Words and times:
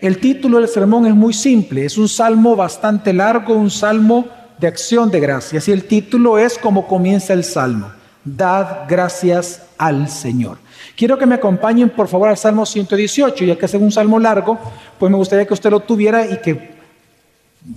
el 0.00 0.18
título 0.18 0.58
del 0.58 0.68
sermón 0.68 1.06
es 1.06 1.14
muy 1.14 1.32
simple, 1.32 1.84
es 1.84 1.96
un 1.98 2.08
salmo 2.08 2.56
bastante 2.56 3.12
largo, 3.12 3.54
un 3.54 3.70
salmo 3.70 4.26
de 4.58 4.66
acción 4.66 5.10
de 5.10 5.20
gracias. 5.20 5.68
Y 5.68 5.72
el 5.72 5.84
título 5.84 6.38
es 6.38 6.58
como 6.58 6.86
comienza 6.86 7.32
el 7.32 7.44
salmo, 7.44 7.90
Dad 8.24 8.86
gracias 8.88 9.62
al 9.78 10.08
Señor. 10.08 10.58
Quiero 10.96 11.18
que 11.18 11.26
me 11.26 11.34
acompañen 11.34 11.90
por 11.90 12.08
favor 12.08 12.28
al 12.28 12.36
Salmo 12.36 12.64
118, 12.64 13.44
ya 13.44 13.56
que 13.56 13.66
es 13.66 13.74
un 13.74 13.92
salmo 13.92 14.18
largo, 14.18 14.58
pues 14.98 15.10
me 15.10 15.18
gustaría 15.18 15.46
que 15.46 15.54
usted 15.54 15.70
lo 15.70 15.80
tuviera 15.80 16.24
y 16.24 16.38
que 16.38 16.76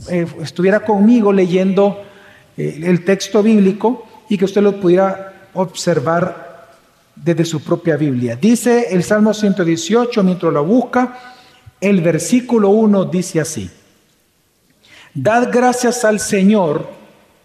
eh, 0.10 0.26
estuviera 0.42 0.80
conmigo 0.80 1.34
leyendo 1.34 2.02
eh, 2.56 2.82
el 2.84 3.04
texto 3.04 3.44
bíblico 3.44 4.06
y 4.30 4.38
que 4.38 4.46
usted 4.46 4.62
lo 4.62 4.80
pudiera 4.80 5.34
observar 5.54 6.68
desde 7.16 7.44
su 7.44 7.62
propia 7.62 7.98
Biblia. 7.98 8.38
Dice 8.40 8.88
el 8.92 9.04
Salmo 9.04 9.34
118, 9.34 10.24
mientras 10.24 10.54
lo 10.54 10.64
busca, 10.64 11.39
el 11.82 12.02
versículo 12.02 12.70
1 12.70 13.06
dice 13.06 13.40
así, 13.40 13.70
Dad 15.14 15.50
gracias 15.52 16.04
al 16.06 16.20
Señor 16.20 16.90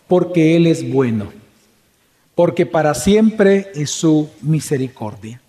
porque 0.08 0.56
Él 0.56 0.66
es 0.66 0.90
bueno, 0.90 1.32
porque 2.34 2.66
para 2.66 2.94
siempre 2.94 3.70
es 3.74 3.90
su 3.90 4.28
misericordia. 4.42 5.40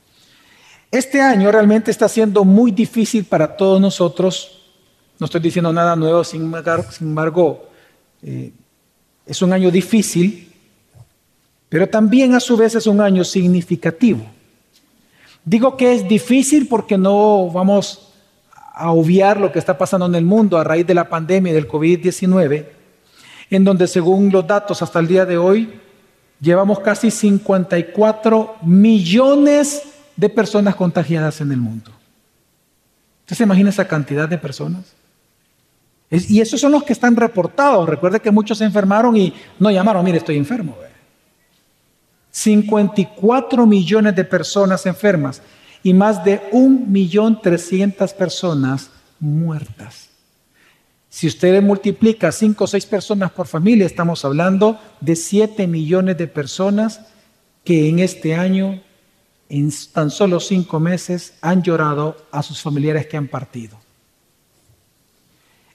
Este 0.92 1.20
año 1.20 1.52
realmente 1.52 1.92
está 1.92 2.08
siendo 2.08 2.46
muy 2.46 2.72
difícil 2.72 3.26
para 3.26 3.58
todos 3.58 3.82
nosotros. 3.82 4.62
No 5.20 5.26
estoy 5.26 5.42
diciendo 5.42 5.74
nada 5.74 5.96
nuevo, 5.96 6.24
sin 6.24 6.54
embargo, 7.02 7.70
eh, 8.22 8.52
es 9.26 9.42
un 9.42 9.52
año 9.52 9.72
difícil, 9.72 10.54
pero 11.68 11.90
también 11.90 12.34
a 12.36 12.40
su 12.40 12.56
vez 12.56 12.76
es 12.76 12.88
un 12.88 13.02
año 13.02 13.24
significativo. 13.24 14.26
Digo 15.44 15.76
que 15.76 15.94
es 15.94 16.08
difícil 16.08 16.68
porque 16.68 16.98
no 16.98 17.50
vamos 17.52 18.05
a 18.76 18.92
obviar 18.92 19.40
lo 19.40 19.52
que 19.52 19.60
está 19.60 19.78
pasando 19.78 20.06
en 20.06 20.16
el 20.16 20.26
mundo 20.26 20.58
a 20.58 20.64
raíz 20.64 20.86
de 20.86 20.94
la 20.94 21.08
pandemia 21.08 21.54
del 21.54 21.68
COVID-19, 21.68 22.66
en 23.50 23.64
donde 23.64 23.88
según 23.88 24.32
los 24.32 24.46
datos 24.46 24.82
hasta 24.82 25.00
el 25.00 25.08
día 25.08 25.26
de 25.26 25.38
hoy, 25.38 25.80
llevamos 26.42 26.82
casi 26.82 27.10
54 27.10 28.58
millones 28.64 29.84
de 30.18 30.30
personas 30.30 30.76
contagiadas 30.76 31.40
en 31.40 31.52
el 31.52 31.58
mundo. 31.58 31.92
¿Usted 33.22 33.38
se 33.38 33.44
imagina 33.44 33.70
esa 33.70 33.88
cantidad 33.88 34.28
de 34.28 34.38
personas? 34.38 34.94
y 36.08 36.40
esos 36.40 36.62
son 36.62 36.72
los 36.72 36.84
que 36.84 36.94
están 36.94 37.16
reportados. 37.16 37.90
Recuerde 37.90 38.20
que 38.22 38.32
muchos 38.32 38.60
se 38.60 38.64
enfermaron 38.64 39.18
y 39.18 39.34
no 39.60 39.72
llamaron, 39.72 40.06
mire, 40.06 40.20
estoy 40.20 40.38
enfermo. 40.38 40.78
54 42.32 43.66
millones 43.66 44.16
de 44.16 44.24
personas 44.24 44.86
enfermas 44.86 45.42
y 45.84 45.94
más 45.94 46.24
de 46.24 46.42
1.300.000 46.52 48.14
personas 48.16 48.90
muertas. 49.20 50.10
Si 51.10 51.28
usted 51.28 51.62
multiplica 51.62 52.32
5 52.32 52.64
o 52.64 52.68
6 52.68 52.86
personas 52.88 53.32
por 53.32 53.48
familia, 53.48 53.86
estamos 53.86 54.26
hablando 54.26 54.80
de 55.00 55.16
7 55.16 55.68
millones 55.68 56.18
de 56.18 56.28
personas 56.28 57.02
que 57.64 57.90
en 57.90 58.00
este 58.00 58.36
año 58.36 58.82
en 59.50 59.72
tan 59.94 60.10
solo 60.10 60.40
cinco 60.40 60.80
meses 60.80 61.36
han 61.42 61.62
llorado 61.62 62.18
a 62.32 62.42
sus 62.42 62.62
familiares 62.62 63.08
que 63.08 63.18
han 63.18 63.28
partido. 63.28 63.78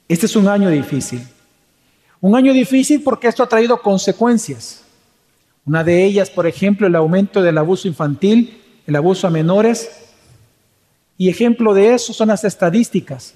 Este 0.08 0.26
es 0.26 0.36
un 0.36 0.48
año 0.48 0.70
difícil. 0.70 1.22
Un 2.20 2.34
año 2.34 2.52
difícil 2.52 3.02
porque 3.02 3.28
esto 3.28 3.42
ha 3.42 3.48
traído 3.48 3.80
consecuencias. 3.80 4.82
Una 5.64 5.84
de 5.84 6.04
ellas, 6.04 6.30
por 6.30 6.46
ejemplo, 6.46 6.86
el 6.86 6.96
aumento 6.96 7.42
del 7.42 7.58
abuso 7.58 7.86
infantil, 7.86 8.60
el 8.90 8.96
abuso 8.96 9.26
a 9.28 9.30
menores. 9.30 9.88
Y 11.16 11.28
ejemplo 11.28 11.74
de 11.74 11.94
eso 11.94 12.12
son 12.12 12.28
las 12.28 12.44
estadísticas, 12.44 13.34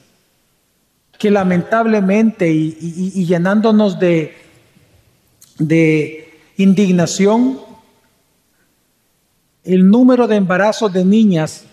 que 1.19 1.31
lamentablemente 1.31 2.51
y, 2.51 3.25
llenándonos 3.25 3.99
de, 4.01 4.37
de 5.59 6.41
indignación, 6.57 7.61
el 9.63 9.89
número 9.89 10.27
de 10.27 10.37
embarazos 10.37 10.93
de 10.93 11.05
niñas 11.05 11.65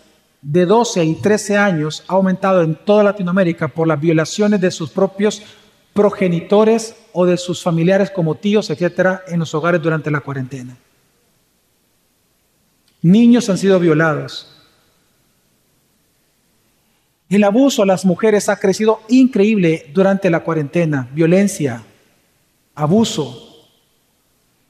de 0.41 0.65
12 0.65 1.03
y 1.03 1.15
13 1.15 1.57
años 1.57 2.03
ha 2.07 2.13
aumentado 2.13 2.61
en 2.61 2.75
toda 2.75 3.03
Latinoamérica 3.03 3.67
por 3.67 3.87
las 3.87 3.99
violaciones 3.99 4.61
de 4.61 4.69
sus 4.69 4.91
propios 4.91 5.41
progenitores 5.93 6.95
o 7.13 7.25
de 7.25 7.37
sus 7.37 7.63
familiares 7.63 8.11
como 8.11 8.35
tíos, 8.35 8.69
etcétera, 8.69 9.23
en 9.27 9.39
los 9.39 9.53
hogares 9.55 9.81
durante 9.81 10.11
la 10.11 10.21
cuarentena. 10.21 10.77
Niños 13.01 13.49
han 13.49 13.57
sido 13.57 13.79
violados. 13.79 14.47
El 17.29 17.43
abuso 17.43 17.83
a 17.83 17.85
las 17.85 18.05
mujeres 18.05 18.49
ha 18.49 18.57
crecido 18.57 19.01
increíble 19.07 19.89
durante 19.93 20.29
la 20.29 20.41
cuarentena. 20.41 21.09
Violencia, 21.13 21.83
abuso. 22.75 23.67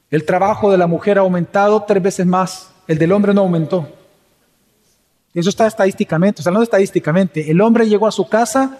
El 0.10 0.26
trabajo 0.26 0.72
de 0.72 0.78
la 0.78 0.88
mujer 0.88 1.18
ha 1.18 1.22
aumentado 1.22 1.84
tres 1.84 2.04
veces 2.04 2.26
más 2.26 2.72
el 2.92 2.98
del 2.98 3.14
hombre 3.14 3.34
no 3.34 3.42
aumentó. 3.42 3.88
Eso 5.34 5.50
está 5.50 5.66
estadísticamente, 5.66 6.42
hablando 6.46 6.64
estadísticamente. 6.64 7.50
El 7.50 7.62
hombre 7.62 7.88
llegó 7.88 8.06
a 8.06 8.12
su 8.12 8.28
casa 8.28 8.80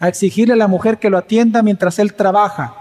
a 0.00 0.08
exigirle 0.08 0.54
a 0.54 0.56
la 0.56 0.66
mujer 0.66 0.98
que 0.98 1.08
lo 1.08 1.16
atienda 1.16 1.62
mientras 1.62 2.00
él 2.00 2.14
trabaja. 2.14 2.74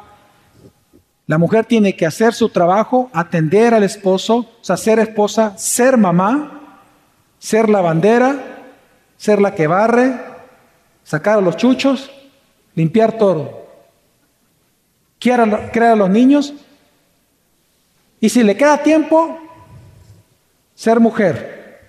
La 1.31 1.38
mujer 1.38 1.64
tiene 1.66 1.96
que 1.96 2.06
hacer 2.06 2.34
su 2.34 2.50
trabajo, 2.50 3.09
atender 3.14 3.74
al 3.74 3.84
esposo, 3.84 4.36
o 4.40 4.59
sea, 4.59 4.75
ser 4.75 5.00
esposa, 5.00 5.58
ser 5.58 5.96
mamá, 5.96 6.81
ser 7.40 7.69
lavandera, 7.69 8.66
ser 9.16 9.40
la 9.40 9.56
que 9.56 9.66
barre, 9.66 10.14
sacar 11.06 11.42
los 11.42 11.56
chuchos, 11.56 12.12
limpiar 12.75 13.18
todo. 13.18 13.66
Criar 15.19 15.40
a 15.40 15.96
los 15.96 16.09
niños. 16.09 16.53
Y 18.19 18.28
si 18.28 18.44
le 18.44 18.58
queda 18.58 18.84
tiempo, 18.84 19.40
ser 20.75 21.00
mujer. 21.00 21.80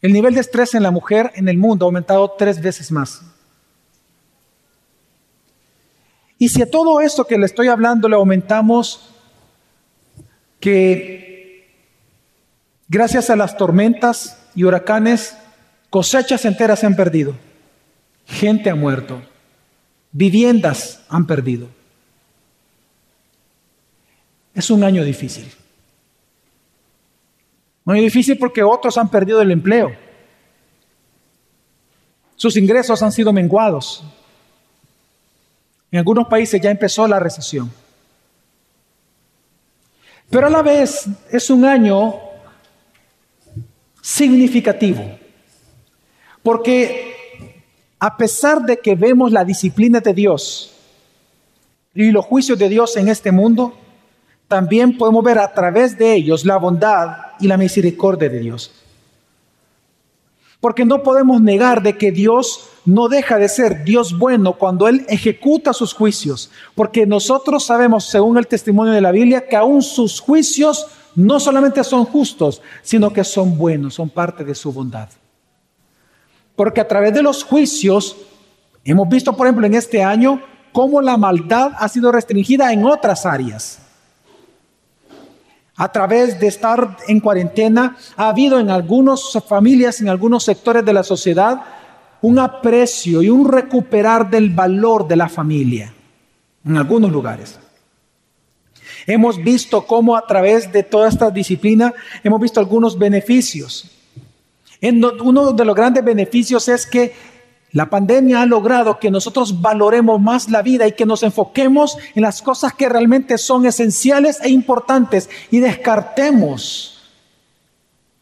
El 0.00 0.12
nivel 0.12 0.34
de 0.34 0.40
estrés 0.40 0.72
en 0.76 0.84
la 0.84 0.92
mujer 0.92 1.32
en 1.34 1.48
el 1.48 1.58
mundo 1.58 1.84
ha 1.84 1.88
aumentado 1.88 2.30
tres 2.38 2.62
veces 2.62 2.92
más. 2.92 3.22
Y 6.38 6.48
si 6.48 6.62
a 6.62 6.70
todo 6.70 7.00
esto 7.00 7.26
que 7.26 7.36
le 7.36 7.46
estoy 7.46 7.68
hablando 7.68 8.08
le 8.08 8.14
aumentamos 8.14 9.10
que 10.60 11.66
gracias 12.88 13.28
a 13.30 13.36
las 13.36 13.56
tormentas 13.56 14.48
y 14.54 14.64
huracanes, 14.64 15.36
cosechas 15.90 16.44
enteras 16.44 16.80
se 16.80 16.86
han 16.86 16.96
perdido, 16.96 17.34
gente 18.26 18.70
ha 18.70 18.74
muerto, 18.76 19.20
viviendas 20.12 21.04
han 21.08 21.26
perdido. 21.26 21.68
Es 24.54 24.70
un 24.70 24.84
año 24.84 25.04
difícil. 25.04 25.50
Año 27.86 28.02
difícil 28.02 28.36
porque 28.38 28.62
otros 28.62 28.98
han 28.98 29.08
perdido 29.08 29.40
el 29.40 29.50
empleo. 29.50 29.92
Sus 32.36 32.56
ingresos 32.56 33.02
han 33.02 33.12
sido 33.12 33.32
menguados. 33.32 34.04
En 35.90 35.98
algunos 35.98 36.28
países 36.28 36.60
ya 36.60 36.70
empezó 36.70 37.06
la 37.08 37.18
recesión. 37.18 37.70
Pero 40.30 40.46
a 40.46 40.50
la 40.50 40.62
vez 40.62 41.06
es 41.30 41.48
un 41.48 41.64
año 41.64 42.14
significativo. 44.02 45.02
Porque 46.42 47.08
a 47.98 48.16
pesar 48.16 48.62
de 48.62 48.78
que 48.78 48.94
vemos 48.94 49.32
la 49.32 49.44
disciplina 49.44 50.00
de 50.00 50.14
Dios 50.14 50.74
y 51.94 52.10
los 52.10 52.24
juicios 52.24 52.58
de 52.58 52.68
Dios 52.68 52.96
en 52.96 53.08
este 53.08 53.32
mundo, 53.32 53.74
también 54.46 54.96
podemos 54.96 55.24
ver 55.24 55.38
a 55.38 55.52
través 55.52 55.98
de 55.98 56.14
ellos 56.14 56.44
la 56.44 56.56
bondad 56.56 57.16
y 57.40 57.48
la 57.48 57.56
misericordia 57.56 58.28
de 58.28 58.38
Dios. 58.38 58.77
Porque 60.60 60.84
no 60.84 61.02
podemos 61.02 61.40
negar 61.40 61.82
de 61.82 61.96
que 61.96 62.10
Dios 62.10 62.68
no 62.84 63.08
deja 63.08 63.38
de 63.38 63.48
ser 63.48 63.84
Dios 63.84 64.18
bueno 64.18 64.54
cuando 64.54 64.88
Él 64.88 65.06
ejecuta 65.08 65.72
sus 65.72 65.92
juicios. 65.92 66.50
Porque 66.74 67.06
nosotros 67.06 67.64
sabemos, 67.64 68.06
según 68.06 68.38
el 68.38 68.46
testimonio 68.46 68.92
de 68.92 69.00
la 69.00 69.12
Biblia, 69.12 69.46
que 69.46 69.56
aún 69.56 69.82
sus 69.82 70.20
juicios 70.20 70.86
no 71.14 71.38
solamente 71.38 71.84
son 71.84 72.04
justos, 72.04 72.60
sino 72.82 73.12
que 73.12 73.24
son 73.24 73.56
buenos, 73.56 73.94
son 73.94 74.10
parte 74.10 74.44
de 74.44 74.54
su 74.54 74.72
bondad. 74.72 75.08
Porque 76.56 76.80
a 76.80 76.88
través 76.88 77.14
de 77.14 77.22
los 77.22 77.44
juicios, 77.44 78.16
hemos 78.84 79.08
visto, 79.08 79.36
por 79.36 79.46
ejemplo, 79.46 79.66
en 79.66 79.74
este 79.74 80.02
año, 80.02 80.42
cómo 80.72 81.00
la 81.00 81.16
maldad 81.16 81.72
ha 81.78 81.88
sido 81.88 82.10
restringida 82.10 82.72
en 82.72 82.84
otras 82.84 83.26
áreas 83.26 83.87
a 85.78 85.92
través 85.92 86.38
de 86.40 86.48
estar 86.48 86.96
en 87.06 87.20
cuarentena, 87.20 87.96
ha 88.16 88.28
habido 88.28 88.58
en 88.58 88.68
algunas 88.68 89.32
familias, 89.48 90.00
en 90.00 90.08
algunos 90.08 90.42
sectores 90.44 90.84
de 90.84 90.92
la 90.92 91.04
sociedad, 91.04 91.62
un 92.20 92.40
aprecio 92.40 93.22
y 93.22 93.30
un 93.30 93.50
recuperar 93.50 94.28
del 94.28 94.50
valor 94.50 95.06
de 95.06 95.14
la 95.14 95.28
familia, 95.28 95.94
en 96.64 96.76
algunos 96.76 97.12
lugares. 97.12 97.60
Hemos 99.06 99.42
visto 99.42 99.86
cómo 99.86 100.16
a 100.16 100.26
través 100.26 100.70
de 100.72 100.82
toda 100.82 101.08
esta 101.08 101.30
disciplina 101.30 101.94
hemos 102.24 102.40
visto 102.40 102.58
algunos 102.58 102.98
beneficios. 102.98 103.88
uno 104.82 105.52
de 105.52 105.64
los 105.64 105.76
grandes 105.76 106.04
beneficios 106.04 106.68
es 106.68 106.86
que 106.86 107.14
la 107.72 107.90
pandemia 107.90 108.40
ha 108.40 108.46
logrado 108.46 108.98
que 108.98 109.10
nosotros 109.10 109.60
valoremos 109.60 110.20
más 110.20 110.48
la 110.48 110.62
vida 110.62 110.86
y 110.86 110.92
que 110.92 111.04
nos 111.04 111.22
enfoquemos 111.22 111.98
en 112.14 112.22
las 112.22 112.40
cosas 112.40 112.72
que 112.72 112.88
realmente 112.88 113.36
son 113.36 113.66
esenciales 113.66 114.40
e 114.42 114.48
importantes 114.48 115.28
y 115.50 115.60
descartemos 115.60 116.94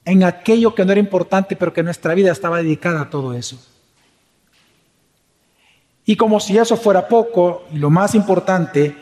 en 0.04 0.25
aquello 0.25 0.75
que 0.75 0.84
no 0.84 0.93
era 0.93 1.00
importante, 1.00 1.54
pero 1.54 1.72
que 1.72 1.82
nuestra 1.82 2.14
vida 2.14 2.32
estaba 2.32 2.58
dedicada 2.58 3.02
a 3.02 3.10
todo 3.10 3.34
eso. 3.34 3.58
Y 6.04 6.16
como 6.16 6.38
si 6.38 6.56
eso 6.58 6.76
fuera 6.76 7.08
poco, 7.08 7.64
y 7.72 7.78
lo 7.78 7.90
más 7.90 8.14
importante, 8.14 8.96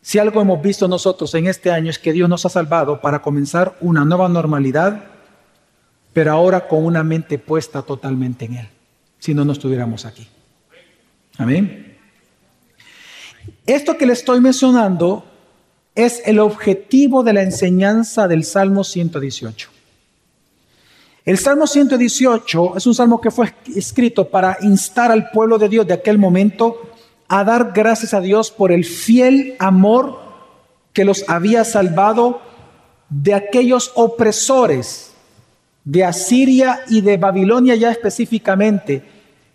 si 0.00 0.18
algo 0.18 0.40
hemos 0.40 0.60
visto 0.62 0.88
nosotros 0.88 1.34
en 1.34 1.46
este 1.46 1.70
año 1.70 1.90
es 1.90 1.98
que 1.98 2.12
Dios 2.12 2.28
nos 2.28 2.44
ha 2.46 2.48
salvado 2.48 3.00
para 3.00 3.20
comenzar 3.20 3.76
una 3.80 4.04
nueva 4.04 4.28
normalidad, 4.28 5.04
pero 6.12 6.32
ahora 6.32 6.66
con 6.66 6.84
una 6.84 7.02
mente 7.04 7.38
puesta 7.38 7.82
totalmente 7.82 8.46
en 8.46 8.54
Él 8.54 8.75
si 9.18 9.34
no, 9.34 9.44
no 9.44 9.52
estuviéramos 9.52 10.04
aquí. 10.04 10.26
Amén. 11.38 11.96
Esto 13.66 13.96
que 13.96 14.06
le 14.06 14.12
estoy 14.12 14.40
mencionando 14.40 15.24
es 15.94 16.22
el 16.26 16.38
objetivo 16.38 17.22
de 17.22 17.32
la 17.32 17.42
enseñanza 17.42 18.28
del 18.28 18.44
Salmo 18.44 18.84
118. 18.84 19.70
El 21.24 21.38
Salmo 21.38 21.66
118 21.66 22.76
es 22.76 22.86
un 22.86 22.94
salmo 22.94 23.20
que 23.20 23.32
fue 23.32 23.52
escrito 23.74 24.28
para 24.28 24.58
instar 24.60 25.10
al 25.10 25.30
pueblo 25.30 25.58
de 25.58 25.68
Dios 25.68 25.86
de 25.86 25.94
aquel 25.94 26.18
momento 26.18 26.92
a 27.26 27.42
dar 27.42 27.72
gracias 27.74 28.14
a 28.14 28.20
Dios 28.20 28.52
por 28.52 28.70
el 28.70 28.84
fiel 28.84 29.56
amor 29.58 30.20
que 30.92 31.04
los 31.04 31.24
había 31.28 31.64
salvado 31.64 32.40
de 33.08 33.34
aquellos 33.34 33.90
opresores 33.96 35.15
de 35.86 36.04
Asiria 36.04 36.80
y 36.88 37.00
de 37.00 37.16
Babilonia 37.16 37.76
ya 37.76 37.90
específicamente, 37.90 39.02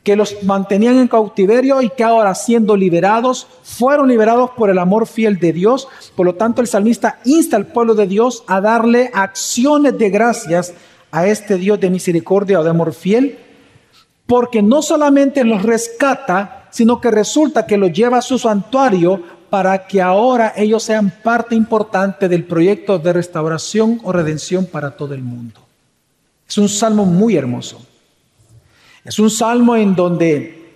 que 0.01 0.15
los 0.15 0.43
mantenían 0.43 0.97
en 0.97 1.09
cautiverio 1.09 1.81
y 1.81 1.89
que 1.89 2.03
ahora 2.03 2.33
siendo 2.33 2.75
liberados, 2.75 3.45
fueron 3.61 4.07
liberados 4.07 4.49
por 4.51 4.69
el 4.69 4.79
amor 4.79 5.05
fiel 5.05 5.37
de 5.39 5.53
Dios. 5.53 5.87
Por 6.15 6.25
lo 6.25 6.35
tanto, 6.35 6.61
el 6.61 6.67
salmista 6.67 7.19
insta 7.25 7.57
al 7.57 7.67
pueblo 7.67 7.93
de 7.93 8.07
Dios 8.07 8.43
a 8.47 8.61
darle 8.61 9.11
acciones 9.13 9.97
de 9.97 10.09
gracias 10.09 10.73
a 11.11 11.27
este 11.27 11.57
Dios 11.57 11.79
de 11.79 11.89
misericordia 11.89 12.59
o 12.59 12.63
de 12.63 12.69
amor 12.69 12.93
fiel, 12.93 13.37
porque 14.25 14.61
no 14.63 14.81
solamente 14.81 15.43
los 15.43 15.61
rescata, 15.63 16.69
sino 16.71 17.01
que 17.01 17.11
resulta 17.11 17.67
que 17.67 17.77
los 17.77 17.91
lleva 17.91 18.19
a 18.19 18.23
su 18.23 18.39
santuario 18.39 19.21
para 19.49 19.85
que 19.85 20.01
ahora 20.01 20.53
ellos 20.55 20.83
sean 20.83 21.11
parte 21.21 21.55
importante 21.55 22.29
del 22.29 22.45
proyecto 22.45 22.97
de 22.97 23.11
restauración 23.11 23.99
o 24.03 24.13
redención 24.13 24.65
para 24.65 24.91
todo 24.91 25.13
el 25.13 25.21
mundo. 25.21 25.70
Es 26.51 26.57
un 26.57 26.68
salmo 26.68 27.06
muy 27.06 27.38
hermoso. 27.38 27.81
Es 29.06 29.19
un 29.19 29.30
salmo 29.30 29.77
en 29.77 29.95
donde 29.95 30.74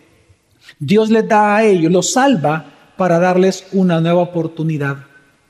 Dios 0.80 1.10
les 1.10 1.28
da 1.28 1.58
a 1.58 1.66
ellos, 1.66 1.92
los 1.92 2.14
salva 2.14 2.94
para 2.96 3.20
darles 3.20 3.66
una 3.74 4.00
nueva 4.00 4.22
oportunidad 4.22 4.96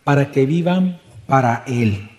para 0.04 0.32
que 0.32 0.48
vivan 0.48 1.00
para 1.28 1.64
Él. 1.68 2.10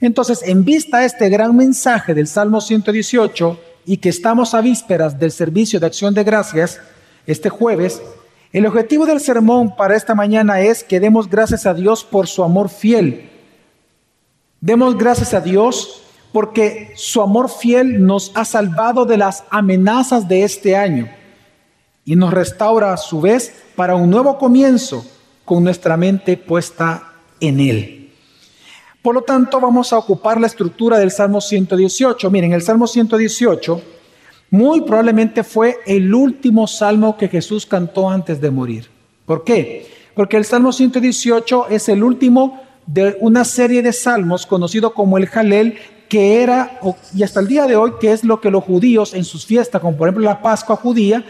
Entonces, 0.00 0.40
en 0.46 0.64
vista 0.64 1.00
de 1.00 1.06
este 1.06 1.28
gran 1.28 1.54
mensaje 1.54 2.14
del 2.14 2.26
Salmo 2.26 2.62
118 2.62 3.60
y 3.84 3.98
que 3.98 4.08
estamos 4.08 4.54
a 4.54 4.62
vísperas 4.62 5.20
del 5.20 5.32
servicio 5.32 5.78
de 5.78 5.84
acción 5.84 6.14
de 6.14 6.24
gracias 6.24 6.80
este 7.26 7.50
jueves, 7.50 8.00
el 8.54 8.64
objetivo 8.64 9.04
del 9.04 9.20
sermón 9.20 9.76
para 9.76 9.96
esta 9.96 10.14
mañana 10.14 10.62
es 10.62 10.82
que 10.82 10.98
demos 10.98 11.28
gracias 11.28 11.66
a 11.66 11.74
Dios 11.74 12.04
por 12.04 12.26
su 12.26 12.42
amor 12.42 12.70
fiel. 12.70 13.28
Demos 14.62 14.96
gracias 14.96 15.34
a 15.34 15.42
Dios 15.42 16.01
porque 16.32 16.92
su 16.96 17.20
amor 17.20 17.50
fiel 17.50 18.04
nos 18.04 18.32
ha 18.34 18.44
salvado 18.44 19.04
de 19.04 19.18
las 19.18 19.44
amenazas 19.50 20.28
de 20.28 20.44
este 20.44 20.76
año 20.76 21.08
y 22.04 22.16
nos 22.16 22.32
restaura 22.32 22.92
a 22.92 22.96
su 22.96 23.20
vez 23.20 23.52
para 23.76 23.94
un 23.94 24.10
nuevo 24.10 24.38
comienzo 24.38 25.04
con 25.44 25.62
nuestra 25.62 25.96
mente 25.96 26.36
puesta 26.36 27.12
en 27.40 27.60
Él. 27.60 28.12
Por 29.02 29.14
lo 29.14 29.22
tanto, 29.22 29.60
vamos 29.60 29.92
a 29.92 29.98
ocupar 29.98 30.40
la 30.40 30.46
estructura 30.46 30.98
del 30.98 31.10
Salmo 31.10 31.40
118. 31.40 32.30
Miren, 32.30 32.52
el 32.52 32.62
Salmo 32.62 32.86
118 32.86 33.82
muy 34.50 34.82
probablemente 34.82 35.42
fue 35.42 35.78
el 35.86 36.14
último 36.14 36.66
salmo 36.66 37.16
que 37.16 37.28
Jesús 37.28 37.66
cantó 37.66 38.10
antes 38.10 38.40
de 38.40 38.50
morir. 38.50 38.88
¿Por 39.24 39.44
qué? 39.44 39.86
Porque 40.14 40.36
el 40.36 40.44
Salmo 40.44 40.72
118 40.72 41.68
es 41.70 41.88
el 41.88 42.04
último 42.04 42.62
de 42.86 43.16
una 43.20 43.44
serie 43.44 43.82
de 43.82 43.92
salmos 43.92 44.46
conocido 44.46 44.92
como 44.92 45.16
el 45.16 45.26
Jalel 45.26 45.78
que 46.12 46.42
era, 46.42 46.78
y 47.14 47.22
hasta 47.22 47.40
el 47.40 47.48
día 47.48 47.66
de 47.66 47.74
hoy, 47.74 47.92
que 47.98 48.12
es 48.12 48.22
lo 48.22 48.38
que 48.38 48.50
los 48.50 48.62
judíos 48.64 49.14
en 49.14 49.24
sus 49.24 49.46
fiestas, 49.46 49.80
como 49.80 49.96
por 49.96 50.06
ejemplo 50.06 50.22
la 50.22 50.42
Pascua 50.42 50.76
judía, 50.76 51.24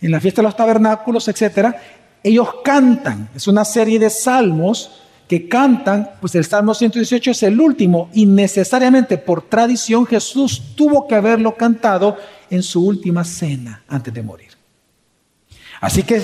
en 0.00 0.10
la 0.10 0.18
fiesta 0.18 0.42
de 0.42 0.48
los 0.48 0.56
tabernáculos, 0.56 1.28
etcétera, 1.28 1.80
ellos 2.20 2.48
cantan. 2.64 3.28
Es 3.32 3.46
una 3.46 3.64
serie 3.64 3.96
de 4.00 4.10
salmos 4.10 5.02
que 5.28 5.48
cantan, 5.48 6.10
pues 6.20 6.34
el 6.34 6.44
Salmo 6.44 6.74
118 6.74 7.30
es 7.30 7.44
el 7.44 7.60
último 7.60 8.10
y 8.12 8.26
necesariamente 8.26 9.18
por 9.18 9.42
tradición 9.42 10.04
Jesús 10.04 10.60
tuvo 10.74 11.06
que 11.06 11.14
haberlo 11.14 11.54
cantado 11.54 12.16
en 12.50 12.64
su 12.64 12.84
última 12.84 13.22
cena 13.22 13.84
antes 13.86 14.12
de 14.12 14.22
morir. 14.24 14.50
Así 15.80 16.02
que 16.02 16.20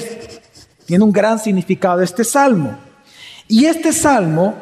tiene 0.85 1.05
un 1.05 1.13
gran 1.13 1.39
significado 1.39 2.03
este 2.03 2.25
salmo. 2.25 2.77
Y 3.47 3.67
este 3.67 3.93
salmo 3.93 4.57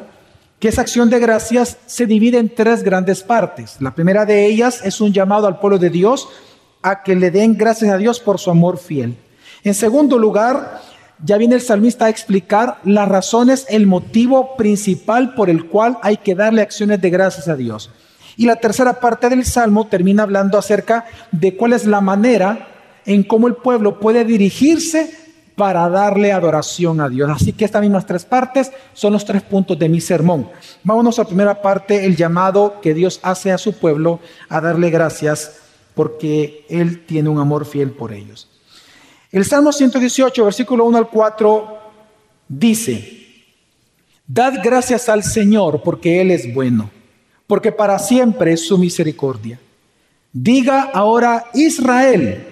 que 0.58 0.68
esa 0.68 0.80
acción 0.80 1.08
de 1.08 1.20
gracias 1.20 1.78
se 1.86 2.06
divide 2.06 2.38
en 2.38 2.52
tres 2.52 2.82
grandes 2.82 3.22
partes. 3.22 3.76
La 3.80 3.94
primera 3.94 4.24
de 4.24 4.46
ellas 4.46 4.80
es 4.84 5.00
un 5.00 5.12
llamado 5.12 5.46
al 5.46 5.60
pueblo 5.60 5.78
de 5.78 5.90
Dios 5.90 6.28
a 6.82 7.02
que 7.02 7.14
le 7.14 7.30
den 7.30 7.56
gracias 7.56 7.90
a 7.90 7.96
Dios 7.96 8.18
por 8.20 8.38
su 8.38 8.50
amor 8.50 8.78
fiel. 8.78 9.16
En 9.62 9.74
segundo 9.74 10.18
lugar, 10.18 10.80
ya 11.24 11.36
viene 11.36 11.54
el 11.54 11.60
salmista 11.60 12.06
a 12.06 12.08
explicar 12.08 12.78
las 12.84 13.08
razones, 13.08 13.66
el 13.68 13.86
motivo 13.86 14.56
principal 14.56 15.34
por 15.34 15.50
el 15.50 15.66
cual 15.66 15.98
hay 16.02 16.18
que 16.18 16.34
darle 16.34 16.62
acciones 16.62 17.00
de 17.00 17.10
gracias 17.10 17.48
a 17.48 17.56
Dios. 17.56 17.90
Y 18.36 18.46
la 18.46 18.56
tercera 18.56 19.00
parte 19.00 19.28
del 19.28 19.44
salmo 19.44 19.88
termina 19.88 20.22
hablando 20.22 20.58
acerca 20.58 21.06
de 21.32 21.56
cuál 21.56 21.72
es 21.72 21.86
la 21.86 22.00
manera 22.00 22.68
en 23.04 23.24
cómo 23.24 23.48
el 23.48 23.54
pueblo 23.54 23.98
puede 23.98 24.24
dirigirse 24.24 25.27
para 25.58 25.88
darle 25.88 26.30
adoración 26.30 27.00
a 27.00 27.08
Dios. 27.08 27.28
Así 27.28 27.52
que 27.52 27.64
estas 27.64 27.82
mismas 27.82 28.06
tres 28.06 28.24
partes 28.24 28.70
son 28.94 29.12
los 29.12 29.24
tres 29.24 29.42
puntos 29.42 29.76
de 29.76 29.88
mi 29.88 30.00
sermón. 30.00 30.48
Vámonos 30.84 31.18
a 31.18 31.22
la 31.22 31.28
primera 31.28 31.60
parte, 31.60 32.06
el 32.06 32.14
llamado 32.16 32.80
que 32.80 32.94
Dios 32.94 33.18
hace 33.24 33.50
a 33.50 33.58
su 33.58 33.72
pueblo 33.72 34.20
a 34.48 34.60
darle 34.60 34.88
gracias 34.88 35.58
porque 35.94 36.64
Él 36.70 37.04
tiene 37.04 37.28
un 37.28 37.40
amor 37.40 37.66
fiel 37.66 37.90
por 37.90 38.12
ellos. 38.12 38.48
El 39.32 39.44
Salmo 39.44 39.72
118, 39.72 40.44
versículo 40.44 40.84
1 40.84 40.96
al 40.96 41.08
4, 41.08 41.78
dice, 42.46 43.44
Dad 44.28 44.60
gracias 44.62 45.08
al 45.08 45.24
Señor 45.24 45.82
porque 45.82 46.20
Él 46.20 46.30
es 46.30 46.54
bueno, 46.54 46.88
porque 47.48 47.72
para 47.72 47.98
siempre 47.98 48.52
es 48.52 48.64
su 48.64 48.78
misericordia. 48.78 49.58
Diga 50.32 50.82
ahora 50.94 51.46
Israel, 51.52 52.46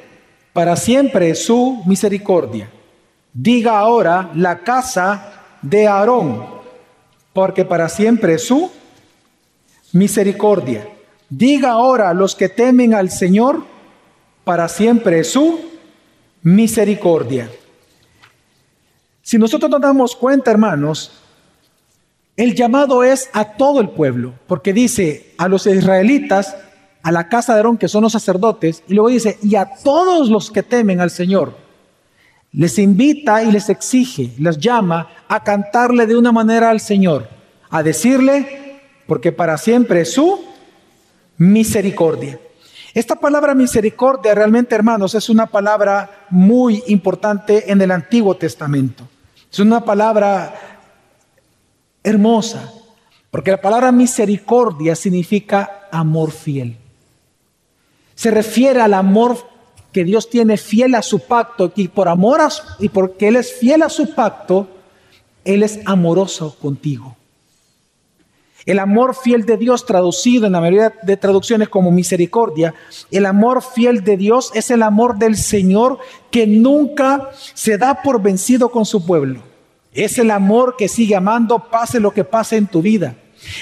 para 0.53 0.75
siempre 0.75 1.31
es 1.31 1.45
su 1.45 1.85
misericordia. 1.87 2.69
Diga 3.39 3.79
ahora 3.79 4.31
la 4.35 4.61
casa 4.61 5.35
de 5.61 5.87
Aarón, 5.87 6.47
porque 7.35 7.67
para 7.67 7.91
siempre 7.91 8.39
su 8.39 8.71
misericordia. 9.93 10.89
Diga 11.29 11.73
ahora 11.73 12.15
los 12.15 12.35
que 12.35 12.49
temen 12.49 12.95
al 12.95 13.11
Señor, 13.11 13.63
para 14.43 14.71
siempre 14.71 15.23
su 15.23 15.61
misericordia. 16.45 17.51
Si 19.21 19.37
nosotros 19.37 19.71
nos 19.71 19.83
damos 19.83 20.17
cuenta, 20.17 20.51
hermanos, 20.51 21.13
el 22.39 22.55
llamado 22.55 23.05
es 23.05 23.29
a 23.35 23.45
todo 23.45 23.83
el 23.83 23.91
pueblo, 23.91 24.33
porque 24.47 24.73
dice 24.73 25.35
a 25.37 25.49
los 25.49 25.67
israelitas, 25.67 26.57
a 27.03 27.13
la 27.13 27.29
casa 27.29 27.53
de 27.53 27.59
Aarón, 27.59 27.77
que 27.77 27.89
son 27.89 28.03
los 28.03 28.13
sacerdotes, 28.13 28.83
y 28.89 28.95
luego 28.95 29.11
dice, 29.11 29.39
y 29.43 29.57
a 29.57 29.75
todos 29.85 30.31
los 30.31 30.51
que 30.51 30.63
temen 30.63 31.03
al 31.03 31.11
Señor 31.11 31.66
les 32.57 32.79
invita 32.79 33.43
y 33.43 33.53
les 33.53 33.69
exige, 33.69 34.33
les 34.39 34.57
llama 34.57 35.09
a 35.29 35.45
cantarle 35.45 36.07
de 36.07 36.17
una 36.17 36.33
manera 36.33 36.71
al 36.71 36.81
Señor, 36.81 37.29
a 37.69 37.83
decirle, 37.83 38.81
porque 39.07 39.31
para 39.31 39.59
siempre 39.59 40.01
es 40.01 40.15
su 40.15 40.43
misericordia. 41.37 42.41
Esta 42.95 43.15
palabra 43.15 43.55
misericordia 43.55 44.35
realmente, 44.35 44.75
hermanos, 44.75 45.15
es 45.15 45.29
una 45.29 45.45
palabra 45.45 46.27
muy 46.31 46.83
importante 46.87 47.71
en 47.71 47.83
el 47.83 47.91
Antiguo 47.91 48.35
Testamento. 48.37 49.07
Es 49.53 49.59
una 49.59 49.85
palabra 49.85 50.55
hermosa, 52.03 52.73
porque 53.31 53.51
la 53.51 53.61
palabra 53.61 53.93
misericordia 53.93 54.97
significa 54.97 55.89
amor 55.93 56.31
fiel. 56.31 56.79
Se 58.15 58.31
refiere 58.31 58.81
al 58.81 58.95
amor 58.95 59.56
que 59.97 60.05
Dios 60.05 60.29
tiene 60.29 60.59
fiel 60.59 60.95
a 60.95 61.01
su 61.01 61.21
pacto 61.21 61.73
y 61.75 61.89
por 61.89 62.07
amor 62.07 62.43
a, 62.43 62.51
y 62.81 62.91
porque 62.91 63.29
Él 63.29 63.37
es 63.37 63.55
fiel 63.55 63.83
a 63.83 63.89
su 63.89 64.15
pacto, 64.15 64.69
Él 65.43 65.63
es 65.63 65.81
amoroso 65.87 66.55
contigo. 66.61 67.17
El 68.67 68.79
amor 68.79 69.15
fiel 69.15 69.47
de 69.47 69.57
Dios, 69.57 69.87
traducido 69.87 70.45
en 70.45 70.53
la 70.53 70.61
mayoría 70.61 70.93
de 71.03 71.17
traducciones 71.17 71.71
como 71.71 71.91
misericordia, 71.91 72.75
el 73.11 73.25
amor 73.25 73.63
fiel 73.63 74.05
de 74.05 74.19
Dios 74.19 74.51
es 74.53 74.71
el 74.71 74.83
amor 74.83 75.17
del 75.17 75.35
Señor 75.35 75.99
que 76.31 76.47
nunca 76.47 77.31
se 77.55 77.79
da 77.79 78.03
por 78.03 78.21
vencido 78.21 78.71
con 78.71 78.85
su 78.85 79.07
pueblo. 79.07 79.41
Es 79.95 80.19
el 80.19 80.31
amor 80.31 80.77
que 80.77 80.89
sigue 80.89 81.17
amando 81.17 81.71
pase 81.71 82.01
lo 82.01 82.11
que 82.11 82.25
pase 82.25 82.59
en 82.59 82.67
tu 82.67 82.83
vida. 82.83 83.15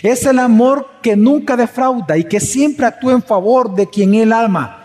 Es 0.02 0.26
el 0.26 0.40
amor 0.40 0.88
que 1.00 1.14
nunca 1.14 1.56
defrauda 1.56 2.18
y 2.18 2.24
que 2.24 2.40
siempre 2.40 2.86
actúa 2.86 3.12
en 3.12 3.22
favor 3.22 3.72
de 3.72 3.88
quien 3.88 4.16
él 4.16 4.32
ama. 4.32 4.80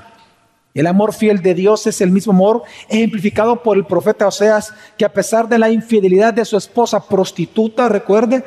El 0.74 0.88
amor 0.88 1.14
fiel 1.14 1.42
de 1.42 1.56
Dios 1.56 1.88
es 1.88 2.00
el 2.02 2.12
mismo 2.12 2.34
amor 2.34 2.64
ejemplificado 2.90 3.64
por 3.64 3.78
el 3.78 3.86
profeta 3.86 4.28
Oseas, 4.28 4.74
que 4.98 5.06
a 5.06 5.14
pesar 5.14 5.50
de 5.50 5.58
la 5.58 5.72
infidelidad 5.72 6.34
de 6.34 6.46
su 6.46 6.58
esposa 6.58 7.08
prostituta, 7.08 7.90
recuerde, 7.90 8.44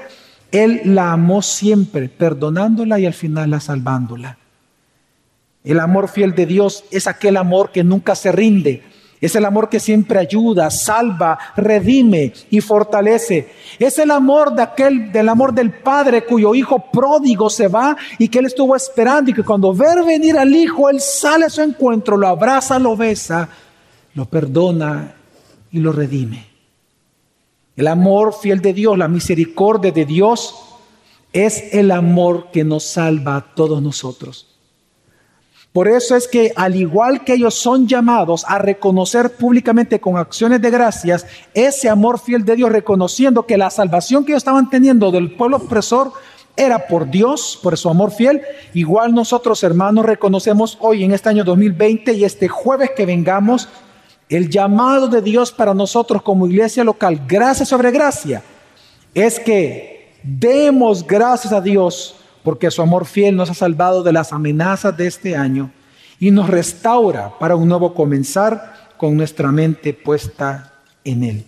él 0.52 0.82
la 0.84 1.12
amó 1.12 1.42
siempre, 1.42 2.08
perdonándola 2.08 3.00
y 3.00 3.06
al 3.06 3.14
final 3.14 3.50
la 3.50 3.60
salvándola. 3.60 4.38
El 5.64 5.80
amor 5.80 6.08
fiel 6.08 6.34
de 6.34 6.46
Dios 6.46 6.84
es 6.90 7.06
aquel 7.06 7.36
amor 7.36 7.70
que 7.70 7.84
nunca 7.84 8.14
se 8.14 8.32
rinde. 8.32 8.82
Es 9.22 9.36
el 9.36 9.44
amor 9.44 9.68
que 9.68 9.78
siempre 9.78 10.18
ayuda, 10.18 10.68
salva, 10.68 11.38
redime 11.56 12.32
y 12.50 12.60
fortalece. 12.60 13.52
Es 13.78 13.96
el 14.00 14.10
amor 14.10 14.52
de 14.52 14.62
aquel, 14.62 15.12
del 15.12 15.28
amor 15.28 15.54
del 15.54 15.70
Padre 15.70 16.24
cuyo 16.24 16.56
hijo 16.56 16.90
pródigo 16.90 17.48
se 17.48 17.68
va 17.68 17.96
y 18.18 18.26
que 18.26 18.40
él 18.40 18.46
estuvo 18.46 18.74
esperando 18.74 19.30
y 19.30 19.34
que 19.34 19.44
cuando 19.44 19.72
ve 19.72 20.02
venir 20.04 20.36
al 20.36 20.52
hijo, 20.52 20.90
él 20.90 21.00
sale 21.00 21.44
a 21.44 21.50
su 21.50 21.62
encuentro, 21.62 22.16
lo 22.16 22.26
abraza, 22.26 22.80
lo 22.80 22.96
besa, 22.96 23.48
lo 24.14 24.24
perdona 24.24 25.14
y 25.70 25.78
lo 25.78 25.92
redime. 25.92 26.44
El 27.76 27.86
amor 27.86 28.34
fiel 28.34 28.60
de 28.60 28.72
Dios, 28.72 28.98
la 28.98 29.06
misericordia 29.06 29.92
de 29.92 30.04
Dios, 30.04 30.56
es 31.32 31.72
el 31.72 31.92
amor 31.92 32.50
que 32.50 32.64
nos 32.64 32.82
salva 32.82 33.36
a 33.36 33.54
todos 33.54 33.80
nosotros. 33.80 34.51
Por 35.72 35.88
eso 35.88 36.16
es 36.16 36.28
que 36.28 36.52
al 36.54 36.76
igual 36.76 37.24
que 37.24 37.32
ellos 37.32 37.54
son 37.54 37.88
llamados 37.88 38.44
a 38.46 38.58
reconocer 38.58 39.36
públicamente 39.36 40.00
con 40.00 40.18
acciones 40.18 40.60
de 40.60 40.70
gracias 40.70 41.26
ese 41.54 41.88
amor 41.88 42.20
fiel 42.20 42.44
de 42.44 42.56
Dios, 42.56 42.70
reconociendo 42.70 43.46
que 43.46 43.56
la 43.56 43.70
salvación 43.70 44.24
que 44.24 44.32
ellos 44.32 44.42
estaban 44.42 44.68
teniendo 44.68 45.10
del 45.10 45.34
pueblo 45.34 45.56
opresor 45.56 46.12
era 46.56 46.86
por 46.86 47.10
Dios, 47.10 47.58
por 47.62 47.78
su 47.78 47.88
amor 47.88 48.10
fiel, 48.10 48.42
igual 48.74 49.14
nosotros 49.14 49.62
hermanos 49.62 50.04
reconocemos 50.04 50.76
hoy 50.80 51.04
en 51.04 51.12
este 51.12 51.30
año 51.30 51.44
2020 51.44 52.12
y 52.12 52.24
este 52.24 52.48
jueves 52.48 52.90
que 52.94 53.06
vengamos 53.06 53.70
el 54.28 54.50
llamado 54.50 55.08
de 55.08 55.22
Dios 55.22 55.52
para 55.52 55.72
nosotros 55.72 56.20
como 56.20 56.46
iglesia 56.46 56.84
local, 56.84 57.22
gracia 57.26 57.64
sobre 57.64 57.90
gracia, 57.90 58.42
es 59.14 59.40
que 59.40 60.12
demos 60.22 61.06
gracias 61.06 61.54
a 61.54 61.62
Dios 61.62 62.16
porque 62.42 62.70
su 62.70 62.82
amor 62.82 63.06
fiel 63.06 63.36
nos 63.36 63.50
ha 63.50 63.54
salvado 63.54 64.02
de 64.02 64.12
las 64.12 64.32
amenazas 64.32 64.96
de 64.96 65.06
este 65.06 65.36
año 65.36 65.70
y 66.18 66.30
nos 66.30 66.48
restaura 66.48 67.38
para 67.38 67.56
un 67.56 67.68
nuevo 67.68 67.94
comenzar 67.94 68.90
con 68.96 69.16
nuestra 69.16 69.50
mente 69.50 69.92
puesta 69.92 70.72
en 71.04 71.24
Él. 71.24 71.44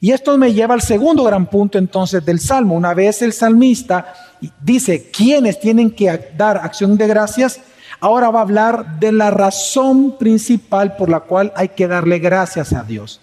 Y 0.00 0.10
esto 0.10 0.36
me 0.36 0.52
lleva 0.52 0.74
al 0.74 0.82
segundo 0.82 1.22
gran 1.22 1.46
punto 1.46 1.78
entonces 1.78 2.24
del 2.24 2.40
Salmo. 2.40 2.74
Una 2.74 2.92
vez 2.92 3.22
el 3.22 3.32
salmista 3.32 4.12
dice 4.60 5.10
quiénes 5.12 5.60
tienen 5.60 5.92
que 5.92 6.32
dar 6.36 6.56
acción 6.56 6.96
de 6.96 7.06
gracias, 7.06 7.60
ahora 8.00 8.30
va 8.30 8.40
a 8.40 8.42
hablar 8.42 8.98
de 8.98 9.12
la 9.12 9.30
razón 9.30 10.18
principal 10.18 10.96
por 10.96 11.08
la 11.08 11.20
cual 11.20 11.52
hay 11.54 11.68
que 11.68 11.86
darle 11.86 12.18
gracias 12.18 12.72
a 12.72 12.82
Dios. 12.82 13.20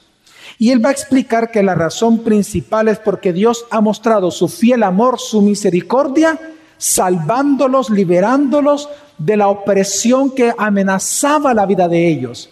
Y 0.58 0.72
él 0.72 0.84
va 0.84 0.90
a 0.90 0.94
explicar 0.94 1.52
que 1.52 1.64
la 1.64 1.76
razón 1.76 2.20
principal 2.20 2.88
es 2.88 2.98
porque 3.00 3.34
Dios 3.34 3.66
ha 3.72 3.82
mostrado 3.82 4.32
su 4.32 4.48
fiel 4.48 4.84
amor, 4.84 5.20
su 5.20 5.42
misericordia, 5.42 6.40
salvándolos, 6.80 7.92
liberándolos 7.92 8.90
de 9.20 9.38
la 9.38 9.50
opresión 9.50 10.32
que 10.32 10.52
amenazaba 10.58 11.54
la 11.54 11.68
vida 11.68 11.88
de 11.88 12.08
ellos. 12.08 12.50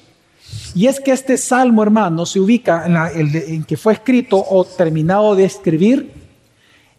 Y 0.76 0.86
es 0.86 1.00
que 1.00 1.12
este 1.12 1.38
salmo, 1.38 1.82
hermano, 1.82 2.28
se 2.28 2.40
ubica 2.40 2.86
en, 2.86 2.96
en 3.36 3.64
que 3.64 3.78
fue 3.78 3.94
escrito 3.94 4.46
o 4.48 4.64
terminado 4.64 5.36
de 5.36 5.46
escribir 5.46 6.12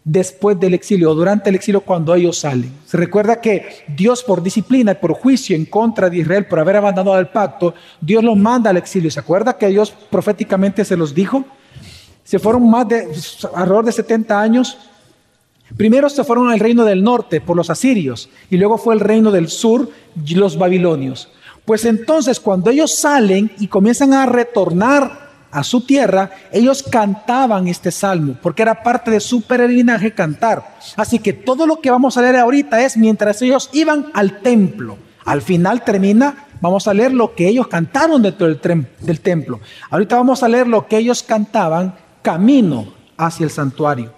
después 0.03 0.59
del 0.59 0.73
exilio, 0.73 1.15
durante 1.15 1.51
el 1.51 1.57
exilio 1.57 1.83
cuando 1.83 2.15
ellos 2.15 2.39
salen. 2.39 2.73
Se 2.87 2.97
recuerda 2.97 3.43
que 3.43 3.85
Dios 3.89 4.23
por 4.23 4.43
disciplina 4.43 4.93
y 4.93 4.95
por 4.95 5.13
juicio 5.13 5.55
en 5.55 5.67
contra 5.67 6.09
de 6.09 6.17
Israel 6.17 6.47
por 6.47 6.59
haber 6.59 6.77
abandonado 6.77 7.19
el 7.19 7.29
pacto, 7.29 7.75
Dios 8.01 8.25
los 8.25 8.37
manda 8.37 8.71
al 8.71 8.79
exilio. 8.79 9.11
¿Se 9.11 9.21
acuerda 9.21 9.59
que 9.59 9.69
Dios 9.69 9.91
proféticamente 10.11 10.83
se 10.85 10.97
los 10.97 11.15
dijo? 11.15 11.45
Se 12.25 12.39
fueron 12.39 12.69
más 12.71 12.89
de 12.89 13.07
alrededor 13.55 13.85
de 13.85 13.93
70 13.93 14.41
años. 14.41 14.79
Primero 15.77 16.09
se 16.09 16.25
fueron 16.25 16.51
al 16.51 16.61
reino 16.61 16.85
del 16.85 17.05
norte 17.05 17.41
por 17.41 17.57
los 17.57 17.71
asirios 17.71 18.31
y 18.51 18.57
luego 18.57 18.79
fue 18.79 18.95
el 18.95 19.01
reino 19.01 19.31
del 19.31 19.49
sur, 19.49 19.91
los 20.35 20.59
babilonios. 20.59 21.29
Pues 21.65 21.85
entonces 21.85 22.41
cuando 22.41 22.71
ellos 22.71 22.95
salen 22.95 23.53
y 23.59 23.69
comienzan 23.69 24.15
a 24.15 24.27
retornar 24.27 25.29
a 25.51 25.63
su 25.63 25.83
tierra, 25.83 26.31
ellos 26.53 26.83
cantaban 26.83 27.69
este 27.69 27.91
salmo, 27.91 28.37
porque 28.43 28.63
era 28.63 28.83
parte 28.83 29.11
de 29.11 29.21
su 29.21 29.43
peregrinaje 29.43 30.13
cantar. 30.13 30.77
Así 30.97 31.19
que 31.19 31.33
todo 31.33 31.67
lo 31.67 31.81
que 31.81 31.91
vamos 31.91 32.17
a 32.17 32.23
leer 32.23 32.37
ahorita 32.37 32.83
es 32.85 32.97
mientras 32.97 33.41
ellos 33.43 33.71
iban 33.73 34.07
al 34.15 34.41
templo. 34.41 34.99
Al 35.25 35.43
final 35.43 35.85
termina, 35.85 36.47
vamos 36.61 36.89
a 36.89 36.95
leer 36.95 37.13
lo 37.13 37.35
que 37.35 37.49
ellos 37.49 37.69
cantaron 37.69 38.23
dentro 38.23 38.47
del, 38.47 38.87
del 39.01 39.21
templo. 39.21 39.61
Ahorita 39.91 40.17
vamos 40.17 40.43
a 40.43 40.49
leer 40.49 40.67
lo 40.67 40.87
que 40.87 40.99
ellos 40.99 41.23
cantaban 41.23 41.95
camino 42.23 42.93
hacia 43.17 43.45
el 43.45 43.51
santuario. 43.51 44.18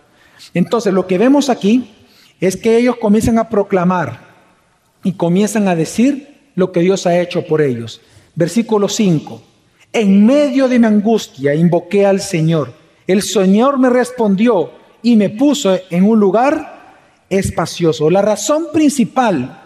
Entonces 0.54 0.92
lo 0.92 1.06
que 1.06 1.18
vemos 1.18 1.48
aquí 1.48 1.90
es 2.40 2.56
que 2.56 2.76
ellos 2.76 2.96
comienzan 2.96 3.38
a 3.38 3.48
proclamar 3.48 4.20
y 5.02 5.12
comienzan 5.12 5.68
a 5.68 5.76
decir 5.76 6.50
lo 6.54 6.72
que 6.72 6.80
Dios 6.80 7.06
ha 7.06 7.18
hecho 7.20 7.46
por 7.46 7.60
ellos. 7.60 8.00
Versículo 8.34 8.88
5. 8.88 9.42
En 9.92 10.24
medio 10.24 10.68
de 10.68 10.78
mi 10.78 10.86
angustia 10.86 11.54
invoqué 11.54 12.06
al 12.06 12.20
Señor. 12.20 12.72
El 13.06 13.22
Señor 13.22 13.78
me 13.78 13.90
respondió 13.90 14.72
y 15.02 15.16
me 15.16 15.30
puso 15.30 15.78
en 15.90 16.04
un 16.04 16.20
lugar 16.20 16.80
espacioso. 17.28 18.10
La 18.10 18.22
razón 18.22 18.66
principal 18.72 19.60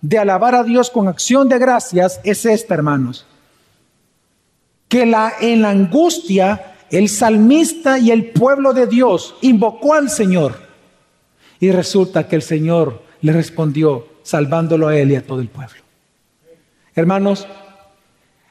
de 0.00 0.18
alabar 0.18 0.54
a 0.54 0.62
Dios 0.62 0.90
con 0.90 1.08
acción 1.08 1.48
de 1.48 1.58
gracias 1.58 2.20
es 2.24 2.44
esta, 2.46 2.74
hermanos. 2.74 3.26
Que 4.88 5.04
la, 5.04 5.32
en 5.40 5.62
la 5.62 5.70
angustia 5.70 6.75
el 6.90 7.08
salmista 7.08 7.98
y 7.98 8.10
el 8.10 8.30
pueblo 8.30 8.72
de 8.72 8.86
Dios 8.86 9.36
invocó 9.40 9.94
al 9.94 10.10
Señor. 10.10 10.66
Y 11.58 11.70
resulta 11.70 12.28
que 12.28 12.36
el 12.36 12.42
Señor 12.42 13.02
le 13.22 13.32
respondió 13.32 14.08
salvándolo 14.22 14.88
a 14.88 14.96
él 14.96 15.12
y 15.12 15.16
a 15.16 15.26
todo 15.26 15.40
el 15.40 15.48
pueblo. 15.48 15.76
Hermanos, 16.94 17.46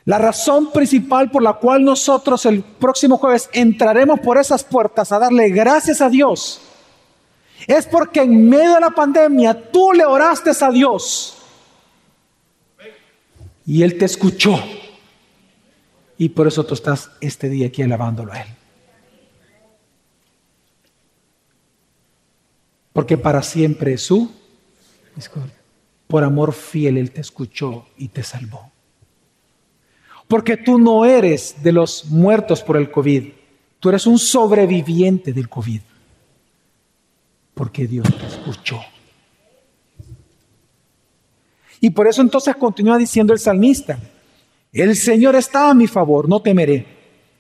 la 0.06 0.18
razón 0.18 0.72
principal 0.72 1.32
por 1.32 1.42
la 1.42 1.54
cual 1.54 1.84
nosotros 1.84 2.46
el 2.46 2.62
próximo 2.62 3.18
jueves 3.18 3.50
entraremos 3.54 4.20
por 4.20 4.38
esas 4.38 4.63
puertas 4.63 5.12
a 5.12 5.20
darle 5.20 5.50
gracias 5.50 6.00
a 6.01 6.10
Dios 6.10 6.62
es 7.68 7.86
porque 7.88 8.22
en 8.22 8.48
medio 8.48 8.75
de 8.75 8.82
la 8.82 8.92
pandemia 8.92 9.72
tú 9.72 9.94
le 9.94 10.06
oraste 10.06 10.51
a 10.60 10.70
Dios 10.70 11.38
y 13.65 13.82
Él 13.82 13.98
te 13.98 14.06
escuchó. 14.06 14.60
Y 16.17 16.29
por 16.29 16.48
eso 16.48 16.65
tú 16.65 16.74
estás 16.74 17.12
este 17.19 17.50
día 17.50 17.67
aquí 17.67 17.81
alabándolo 17.81 18.31
a 18.31 18.41
Él. 18.41 18.48
Porque 22.93 23.17
para 23.17 23.43
siempre 23.43 23.93
es 23.93 24.03
su 24.03 24.31
Por 26.07 26.24
amor 26.24 26.53
fiel 26.53 26.98
Él 26.98 27.12
te 27.12 27.22
escuchó 27.22 27.88
y 27.98 28.07
te 28.07 28.24
salvó. 28.24 28.72
Porque 30.27 30.57
tú 30.57 30.79
no 30.79 31.05
eres 31.05 31.62
de 31.62 31.72
los 31.72 32.05
muertos 32.05 32.63
por 32.63 32.77
el 32.77 32.89
COVID, 32.89 33.34
tú 33.79 33.89
eres 33.89 34.07
un 34.07 34.17
sobreviviente 34.17 35.34
del 35.34 35.50
COVID. 35.50 35.81
Porque 37.53 37.86
Dios 37.86 38.07
te 38.17 38.25
escuchó. 38.25 38.79
Y 41.81 41.89
por 41.89 42.07
eso 42.07 42.22
entonces 42.22 42.55
continúa 42.55 42.98
diciendo 42.98 43.34
el 43.34 43.39
salmista, 43.39 44.00
el 44.82 44.96
Señor 44.96 45.36
está 45.36 45.70
a 45.70 45.74
mi 45.74 45.88
favor, 45.88 46.27
no 46.27 46.41
temeré. 46.41 46.86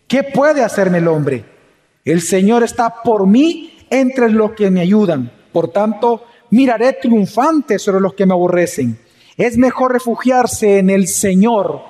¿Qué 0.07 0.23
puede 0.23 0.63
hacerme 0.63 0.99
el 0.99 1.07
hombre? 1.07 1.43
El 2.05 2.21
Señor 2.21 2.63
está 2.63 3.01
por 3.03 3.27
mí 3.27 3.73
entre 3.89 4.29
los 4.29 4.51
que 4.53 4.71
me 4.71 4.81
ayudan. 4.81 5.31
Por 5.51 5.69
tanto, 5.69 6.23
miraré 6.51 6.93
triunfante 6.93 7.77
sobre 7.79 7.99
los 7.99 8.13
que 8.13 8.25
me 8.25 8.33
aborrecen. 8.33 8.97
Es 9.37 9.57
mejor 9.57 9.91
refugiarse 9.91 10.79
en 10.79 10.89
el 10.89 11.07
Señor 11.07 11.81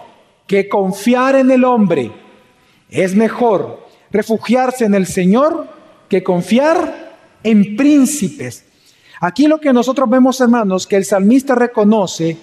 que 0.47 0.67
confiar 0.67 1.35
en 1.35 1.51
el 1.51 1.63
hombre. 1.63 2.11
Es 2.89 3.15
mejor 3.15 3.85
refugiarse 4.11 4.85
en 4.85 4.95
el 4.95 5.05
Señor 5.05 5.67
que 6.09 6.23
confiar 6.23 7.13
en 7.43 7.75
príncipes. 7.75 8.65
Aquí 9.21 9.47
lo 9.47 9.59
que 9.59 9.73
nosotros 9.73 10.09
vemos, 10.09 10.41
hermanos, 10.41 10.87
que 10.87 10.95
el 10.95 11.05
salmista 11.05 11.55
reconoce 11.55 12.37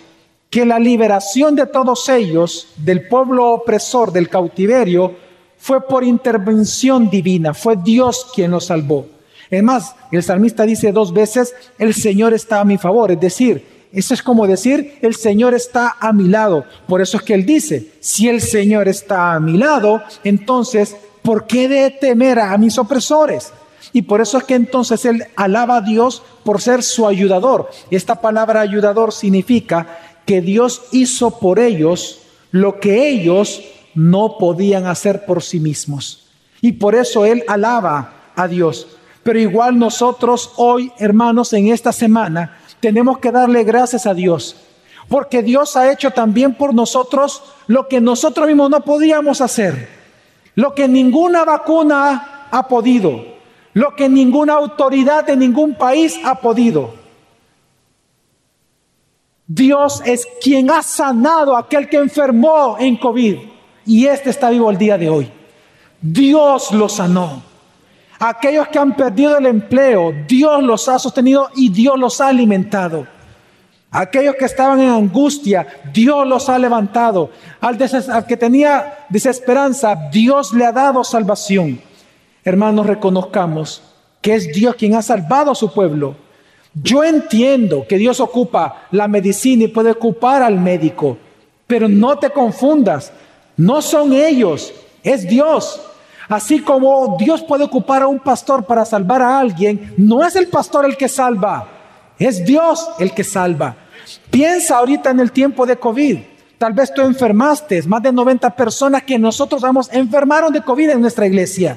que 0.53 0.67
la 0.67 0.79
liberación 0.79 1.57
de 1.57 1.65
todos 1.65 2.11
ellos, 2.11 2.69
del 2.77 3.09
pueblo 3.09 3.53
opresor, 3.53 4.13
del 4.13 4.29
cautiverio, 4.29 5.17
fue 5.57 5.87
por 5.89 6.05
intervención 6.05 7.09
divina, 7.09 7.55
fue 7.55 7.77
Dios 7.83 8.27
quien 8.35 8.51
los 8.51 8.67
salvó. 8.67 9.07
Es 9.49 9.63
más, 9.63 9.95
el 10.11 10.23
salmista 10.23 10.67
dice 10.67 10.93
dos 10.93 11.15
veces, 11.15 11.55
el 11.79 11.95
Señor 11.95 12.35
está 12.35 12.61
a 12.61 12.67
mi 12.67 12.77
favor. 12.77 13.11
Es 13.11 13.21
decir, 13.21 13.89
eso 13.95 14.13
es 14.13 14.23
como 14.23 14.47
decir, 14.47 14.99
el 15.01 15.15
Señor 15.15 15.55
está 15.55 15.97
a 15.99 16.13
mi 16.13 16.29
lado. 16.29 16.67
Por 16.87 17.01
eso 17.01 17.17
es 17.17 17.23
que 17.23 17.33
Él 17.33 17.47
dice, 17.47 17.91
si 18.01 18.29
el 18.29 18.43
Señor 18.43 18.89
está 18.89 19.33
a 19.33 19.41
mi 19.41 19.57
lado, 19.57 20.03
entonces, 20.23 20.95
¿por 21.23 21.47
qué 21.47 21.67
de 21.67 21.91
temer 21.93 22.39
a 22.39 22.59
mis 22.59 22.77
opresores? 22.77 23.55
Y 23.95 24.03
por 24.03 24.21
eso 24.21 24.37
es 24.37 24.45
que 24.45 24.55
entonces 24.55 25.05
Él 25.07 25.25
alaba 25.35 25.79
a 25.79 25.81
Dios 25.81 26.23
por 26.45 26.61
ser 26.61 26.83
su 26.83 27.07
ayudador. 27.07 27.71
Esta 27.91 28.21
palabra 28.21 28.61
ayudador 28.61 29.13
significa 29.13 29.99
que 30.27 30.41
Dios 30.41 30.83
hizo 30.93 31.39
por 31.39 31.59
ellos 31.59 32.21
lo 32.51 32.81
que 32.81 33.09
ellos 33.09 33.63
no 33.95 34.39
podían 34.39 34.87
hacer 34.87 35.25
por 35.25 35.43
sí 35.43 35.61
mismos. 35.61 36.31
Y 36.61 36.73
por 36.73 36.95
eso 36.95 37.25
Él 37.25 37.45
alaba 37.49 38.13
a 38.37 38.47
Dios. 38.49 38.87
Pero 39.23 39.39
igual 39.39 39.79
nosotros 39.79 40.53
hoy, 40.57 40.93
hermanos, 40.99 41.53
en 41.53 41.69
esta 41.69 41.93
semana, 41.93 42.59
tenemos 42.81 43.19
que 43.19 43.31
darle 43.31 43.65
gracias 43.65 44.07
a 44.07 44.15
Dios. 44.15 44.57
Porque 45.09 45.43
Dios 45.43 45.77
ha 45.77 45.93
hecho 45.93 46.11
también 46.11 46.55
por 46.55 46.75
nosotros 46.75 47.43
lo 47.67 47.89
que 47.89 48.01
nosotros 48.01 48.47
mismos 48.47 48.71
no 48.71 48.81
podíamos 48.81 49.41
hacer. 49.41 49.89
Lo 50.55 50.75
que 50.75 50.89
ninguna 50.89 51.45
vacuna 51.45 52.49
ha 52.51 52.69
podido. 52.69 53.25
Lo 53.75 53.95
que 53.97 54.09
ninguna 54.09 54.55
autoridad 54.55 55.25
de 55.27 55.37
ningún 55.37 55.75
país 55.75 56.19
ha 56.25 56.41
podido. 56.41 57.02
Dios 59.55 60.03
es 60.07 60.27
quien 60.41 60.71
ha 60.71 60.83
sanado 60.83 61.55
a 61.55 61.61
aquel 61.61 61.89
que 61.89 61.99
enfermó 61.99 62.77
en 62.79 62.97
COVID. 62.97 63.37
Y 63.85 64.07
este 64.07 64.31
está 64.31 64.49
vivo 64.49 64.71
el 64.71 64.79
día 64.79 64.97
de 64.97 65.11
hoy. 65.11 65.31
Dios 66.01 66.73
lo 66.73 66.89
sanó. 66.89 67.43
Aquellos 68.19 68.69
que 68.69 68.79
han 68.79 68.97
perdido 68.97 69.37
el 69.37 69.47
empleo, 69.47 70.13
Dios 70.27 70.63
los 70.63 70.89
ha 70.89 70.99
sostenido 70.99 71.51
y 71.55 71.69
Dios 71.71 71.99
los 71.99 72.21
ha 72.21 72.29
alimentado. 72.29 73.07
Aquellos 73.91 74.37
que 74.37 74.47
estaban 74.47 74.81
en 74.81 74.89
angustia, 74.89 75.67
Dios 75.93 76.27
los 76.27 76.49
ha 76.49 76.59
levantado. 76.59 77.31
Al, 77.61 77.77
que 78.27 78.37
tenía 78.39 79.05
desesperanza, 79.11 80.09
Dios 80.11 80.55
le 80.55 80.65
ha 80.65 80.73
dado 80.73 81.05
salvación. 81.05 81.79
Hermanos, 82.43 82.87
reconozcamos 82.87 83.83
que 84.23 84.35
es 84.35 84.51
Dios 84.53 84.77
quien 84.77 84.95
ha 84.95 85.03
salvado 85.03 85.51
a 85.51 85.55
su 85.55 85.75
pueblo. 85.75 86.17
Yo 86.75 87.05
entiendo 87.05 87.87
que 87.87 87.99
Dios 87.99 88.21
ocupa 88.21 88.87
la 88.91 89.07
medicina 89.09 89.65
y 89.65 89.69
puede 89.69 89.91
ocupar 89.91 90.43
al 90.43 90.59
médico, 90.59 91.19
pero 91.67 91.89
no 91.89 92.19
te 92.19 92.31
confundas, 92.31 93.13
no 93.57 93.83
son 93.83 94.13
ellos, 94.13 94.73
es 95.03 95.29
Dios. 95.29 95.81
Así 96.29 96.61
como 96.61 97.17
Dios 97.19 97.43
puede 97.43 97.65
ocupar 97.65 98.03
a 98.03 98.07
un 98.07 98.19
pastor 98.19 98.65
para 98.65 98.87
salvar 98.87 99.21
a 99.21 99.39
alguien, 99.39 99.93
no 99.99 100.25
es 100.27 100.35
el 100.35 100.49
pastor 100.49 100.87
el 100.87 100.97
que 100.97 101.09
salva, 101.09 101.69
es 102.19 102.45
Dios 102.45 102.89
el 102.99 103.13
que 103.13 103.25
salva. 103.25 103.77
Piensa 104.31 104.79
ahorita 104.79 105.11
en 105.11 105.21
el 105.21 105.31
tiempo 105.31 105.67
de 105.67 105.77
COVID. 105.77 106.19
Tal 106.57 106.73
vez 106.73 106.95
tú 106.95 107.03
enfermaste, 107.03 107.83
más 107.83 108.03
de 108.03 108.13
90 108.13 108.49
personas 108.57 109.03
que 109.03 109.19
nosotros 109.19 109.61
vamos 109.61 109.91
enfermaron 109.93 110.53
de 110.53 110.63
COVID 110.63 110.91
en 110.91 111.01
nuestra 111.01 111.27
iglesia. 111.27 111.77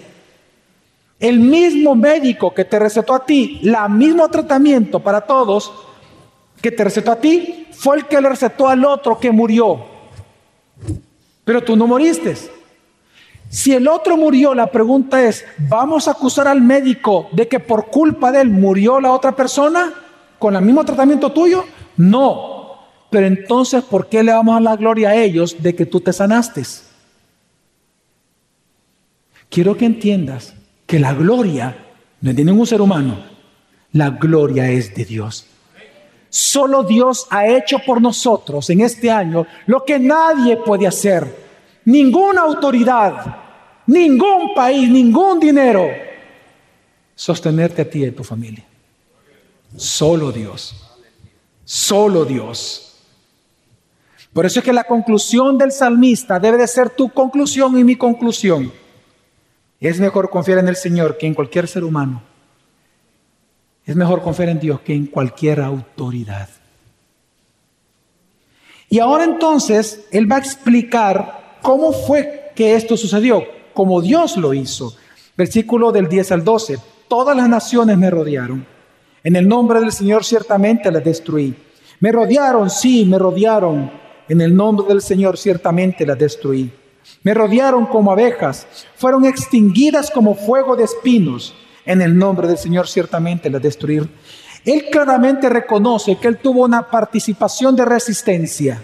El 1.20 1.40
mismo 1.40 1.96
médico 1.96 2.54
que 2.54 2.66
te 2.66 2.78
recetó 2.78 3.14
a 3.14 3.26
ti, 3.26 3.60
la 3.64 3.88
mismo 3.88 4.28
tratamiento 4.30 5.00
para 5.00 5.22
todos 5.22 5.72
que 6.62 6.72
te 6.72 6.84
recetó 6.84 7.12
a 7.12 7.16
ti, 7.18 7.68
fue 7.72 7.98
el 7.98 8.06
que 8.06 8.20
le 8.20 8.30
recetó 8.30 8.68
al 8.68 8.84
otro 8.84 9.20
que 9.20 9.32
murió. 9.32 9.86
Pero 11.44 11.64
tú 11.64 11.76
no 11.76 11.88
moriste. 11.88 12.36
Si 13.50 13.74
el 13.74 13.88
otro 13.88 14.18
murió, 14.18 14.54
la 14.54 14.68
pregunta 14.68 15.24
es, 15.24 15.46
¿vamos 15.70 16.08
a 16.08 16.12
acusar 16.12 16.48
al 16.48 16.62
médico 16.62 17.30
de 17.32 17.48
que 17.48 17.60
por 17.60 17.88
culpa 17.88 18.32
de 18.32 18.42
él 18.42 18.50
murió 18.50 19.00
la 19.00 19.12
otra 19.12 19.34
persona 19.34 19.94
con 20.40 20.56
el 20.56 20.64
mismo 20.64 20.84
tratamiento 20.84 21.32
tuyo? 21.32 21.64
No. 21.96 22.80
Pero 23.10 23.28
entonces, 23.28 23.84
¿por 23.84 24.10
qué 24.10 24.24
le 24.24 24.34
vamos 24.34 24.54
a 24.54 24.56
dar 24.56 24.64
la 24.64 24.76
gloria 24.76 25.10
a 25.10 25.16
ellos 25.16 25.56
de 25.62 25.76
que 25.76 25.86
tú 25.86 26.02
te 26.02 26.12
sanaste? 26.12 26.64
Quiero 29.50 29.78
que 29.78 29.86
entiendas 29.86 30.55
que 30.86 31.00
la 31.00 31.14
gloria 31.14 31.76
no 32.22 32.30
es 32.30 32.36
de 32.36 32.44
ningún 32.44 32.68
ser 32.68 32.82
humano, 32.82 33.18
la 33.94 34.10
gloria 34.12 34.70
es 34.70 34.94
de 34.94 35.06
Dios. 35.06 35.46
Solo 36.30 36.84
Dios 36.84 37.28
ha 37.30 37.48
hecho 37.48 37.80
por 37.80 38.02
nosotros 38.02 38.70
en 38.70 38.82
este 38.82 39.10
año 39.10 39.48
lo 39.68 39.86
que 39.86 39.98
nadie 39.98 40.58
puede 40.58 40.86
hacer. 40.86 41.46
Ninguna 41.86 42.42
autoridad, 42.42 43.38
ningún 43.88 44.54
país, 44.54 44.90
ningún 44.90 45.40
dinero, 45.40 45.88
sostenerte 47.16 47.84
a 47.84 47.90
ti 47.90 48.00
y 48.00 48.06
a 48.08 48.16
tu 48.16 48.24
familia. 48.24 48.66
Solo 49.78 50.32
Dios. 50.32 50.76
Solo 51.64 52.26
Dios. 52.26 52.98
Por 54.34 54.46
eso 54.46 54.60
es 54.60 54.66
que 54.66 54.74
la 54.74 54.84
conclusión 54.84 55.58
del 55.58 55.72
salmista 55.72 56.40
debe 56.40 56.58
de 56.58 56.68
ser 56.68 56.90
tu 56.90 57.10
conclusión 57.10 57.78
y 57.78 57.84
mi 57.84 57.96
conclusión. 57.96 58.72
Es 59.86 60.00
mejor 60.00 60.32
confiar 60.32 60.58
en 60.58 60.68
el 60.68 60.76
Señor 60.76 61.16
que 61.16 61.28
en 61.28 61.36
cualquier 61.36 61.68
ser 61.68 61.84
humano. 61.84 62.24
Es 63.86 63.96
mejor 63.96 64.24
confiar 64.24 64.50
en 64.50 64.60
Dios 64.60 64.80
que 64.82 64.96
en 64.96 65.06
cualquier 65.06 65.62
autoridad. 65.62 66.50
Y 68.90 68.98
ahora 68.98 69.26
entonces 69.26 70.08
Él 70.10 70.30
va 70.32 70.38
a 70.38 70.40
explicar 70.40 71.58
cómo 71.62 71.94
fue 71.94 72.52
que 72.56 72.74
esto 72.74 72.98
sucedió 72.98 73.44
como 73.76 74.02
Dios 74.02 74.38
lo 74.38 74.56
hizo. 74.56 74.96
Versículo 75.38 75.92
del 75.92 76.10
10 76.10 76.32
al 76.32 76.44
12. 76.44 76.80
Todas 77.08 77.38
las 77.38 77.48
naciones 77.48 77.96
me 77.96 78.10
rodearon. 78.10 78.66
En 79.24 79.36
el 79.36 79.48
nombre 79.48 79.82
del 79.82 79.92
Señor 79.92 80.26
ciertamente 80.26 80.92
las 80.92 81.04
destruí. 81.04 81.54
Me 82.00 82.12
rodearon, 82.12 82.72
sí, 82.72 83.06
me 83.06 83.20
rodearon. 83.20 83.92
En 84.30 84.42
el 84.42 84.56
nombre 84.56 84.88
del 84.88 85.04
Señor 85.04 85.38
ciertamente 85.38 86.08
las 86.08 86.18
destruí. 86.18 86.74
Me 87.24 87.34
rodearon 87.34 87.86
como 87.88 88.12
abejas. 88.12 88.68
Fueron 88.96 89.26
extinguidas 89.26 90.12
como 90.12 90.36
fuego 90.36 90.76
de 90.76 90.84
espinos. 90.84 91.56
En 91.86 92.02
el 92.02 92.18
nombre 92.18 92.48
del 92.48 92.58
Señor 92.58 92.88
ciertamente 92.88 93.50
las 93.50 93.62
destruí. 93.62 94.08
Él 94.66 94.86
claramente 94.92 95.50
reconoce 95.50 96.18
que 96.18 96.28
él 96.28 96.38
tuvo 96.38 96.64
una 96.64 96.90
participación 96.90 97.76
de 97.76 97.86
resistencia. 97.86 98.82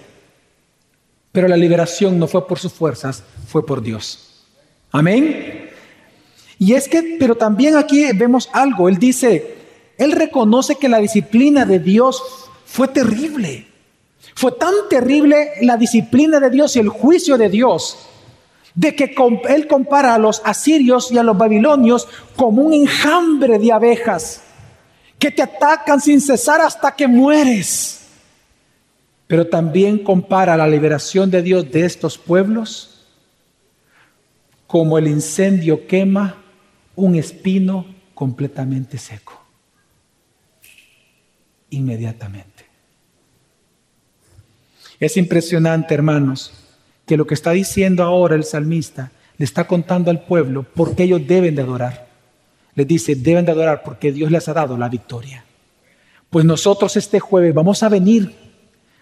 Pero 1.32 1.48
la 1.48 1.58
liberación 1.58 2.20
no 2.20 2.28
fue 2.28 2.48
por 2.48 2.60
sus 2.60 2.74
fuerzas, 2.74 3.24
fue 3.48 3.66
por 3.66 3.82
Dios. 3.82 4.46
Amén. 4.92 5.70
Y 6.60 6.74
es 6.74 6.88
que, 6.88 7.18
pero 7.20 7.36
también 7.36 7.76
aquí 7.76 8.06
vemos 8.14 8.50
algo. 8.54 8.90
Él 8.90 9.00
dice, 9.00 9.56
él 9.98 10.12
reconoce 10.12 10.76
que 10.76 10.90
la 10.90 11.00
disciplina 11.00 11.66
de 11.66 11.80
Dios 11.80 12.22
fue 12.66 12.88
terrible. 12.88 13.68
Fue 14.36 14.52
tan 14.52 14.74
terrible 14.90 15.52
la 15.62 15.78
disciplina 15.78 16.40
de 16.40 16.50
Dios 16.50 16.76
y 16.76 16.80
el 16.80 16.90
juicio 16.90 17.38
de 17.38 17.50
Dios, 17.50 17.98
de 18.76 18.96
que 18.96 19.16
él 19.50 19.68
compara 19.68 20.16
a 20.16 20.18
los 20.18 20.42
asirios 20.46 21.12
y 21.12 21.18
a 21.18 21.24
los 21.24 21.38
babilonios 21.38 22.08
como 22.36 22.62
un 22.62 22.74
enjambre 22.74 23.60
de 23.60 23.72
abejas 23.72 24.42
que 25.20 25.32
te 25.32 25.42
atacan 25.42 26.00
sin 26.02 26.22
cesar 26.22 26.62
hasta 26.62 26.96
que 26.96 27.08
mueres. 27.08 28.08
Pero 29.28 29.48
también 29.48 30.00
compara 30.00 30.58
la 30.58 30.68
liberación 30.68 31.30
de 31.30 31.42
Dios 31.42 31.72
de 31.72 31.86
estos 31.86 32.18
pueblos 32.18 33.08
como 34.68 34.98
el 34.98 35.08
incendio 35.08 35.86
quema 35.86 36.38
un 36.96 37.16
espino 37.16 37.86
completamente 38.14 38.98
seco. 38.98 39.42
Inmediatamente. 41.70 42.66
Es 45.00 45.18
impresionante, 45.18 45.94
hermanos, 45.94 46.61
que 47.12 47.17
lo 47.17 47.28
que 47.28 47.34
está 47.34 47.52
diciendo 47.52 48.04
ahora 48.04 48.36
el 48.36 48.45
salmista 48.45 49.12
le 49.38 49.43
está 49.43 49.67
contando 49.67 50.10
al 50.10 50.21
pueblo 50.21 50.63
por 50.63 50.95
qué 50.95 51.04
ellos 51.04 51.19
deben 51.28 51.56
de 51.56 51.62
adorar. 51.62 52.08
Les 52.74 52.88
dice, 52.88 53.15
deben 53.15 53.45
de 53.45 53.52
adorar 53.52 53.84
porque 53.84 54.13
Dios 54.13 54.32
les 54.32 54.47
ha 54.47 54.54
dado 54.54 54.78
la 54.78 54.88
victoria. 54.88 55.43
Pues 56.30 56.45
nosotros 56.45 56.95
este 56.95 57.19
jueves 57.19 57.54
vamos 57.54 57.84
a 57.84 57.89
venir 57.89 58.34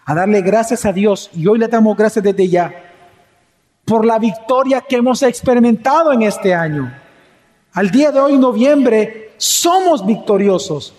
a 0.06 0.15
darle 0.15 0.41
gracias 0.41 0.88
a 0.88 0.91
Dios 0.91 1.30
y 1.36 1.45
hoy 1.45 1.60
le 1.60 1.67
damos 1.67 1.95
gracias 1.95 2.26
desde 2.26 2.50
ya 2.50 2.74
por 3.86 4.08
la 4.08 4.17
victoria 4.17 4.82
que 4.82 4.95
hemos 4.95 5.22
experimentado 5.22 6.12
en 6.12 6.24
este 6.24 6.56
año. 6.56 6.91
Al 7.74 7.91
día 7.91 8.12
de 8.12 8.22
hoy, 8.22 8.39
noviembre, 8.39 9.34
somos 9.38 10.04
victoriosos. 10.04 10.95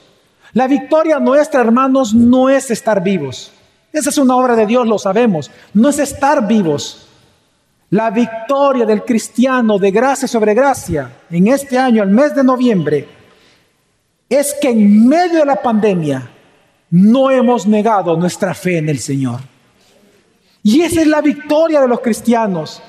La 0.52 0.68
victoria 0.68 1.18
nuestra, 1.18 1.60
hermanos, 1.60 2.14
no 2.14 2.48
es 2.48 2.70
estar 2.70 3.02
vivos. 3.02 3.52
Esa 3.92 4.10
es 4.10 4.18
una 4.18 4.36
obra 4.36 4.54
de 4.54 4.66
Dios, 4.66 4.86
lo 4.86 4.98
sabemos. 4.98 5.50
No 5.74 5.88
es 5.88 5.98
estar 5.98 6.46
vivos. 6.46 7.06
La 7.90 8.10
victoria 8.10 8.86
del 8.86 9.04
cristiano 9.04 9.78
de 9.78 9.90
gracia 9.90 10.28
sobre 10.28 10.54
gracia 10.54 11.10
en 11.28 11.48
este 11.48 11.76
año, 11.76 12.04
el 12.04 12.10
mes 12.10 12.34
de 12.34 12.44
noviembre, 12.44 13.08
es 14.28 14.54
que 14.60 14.70
en 14.70 15.08
medio 15.08 15.40
de 15.40 15.46
la 15.46 15.56
pandemia 15.56 16.30
no 16.90 17.30
hemos 17.30 17.66
negado 17.66 18.16
nuestra 18.16 18.54
fe 18.54 18.78
en 18.78 18.88
el 18.88 19.00
Señor. 19.00 19.40
Y 20.62 20.82
esa 20.82 21.00
es 21.00 21.06
la 21.08 21.20
victoria 21.20 21.80
de 21.80 21.88
los 21.88 22.00
cristianos. 22.00 22.80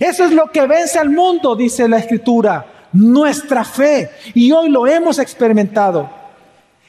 Eso 0.00 0.24
es 0.24 0.32
lo 0.32 0.50
que 0.50 0.66
vence 0.66 0.98
al 0.98 1.10
mundo, 1.10 1.54
dice 1.54 1.86
la 1.88 1.98
escritura. 1.98 2.72
nuestra 2.92 3.64
fe. 3.64 4.10
Y 4.32 4.50
hoy 4.52 4.70
lo 4.70 4.86
hemos 4.86 5.18
experimentado. 5.18 6.08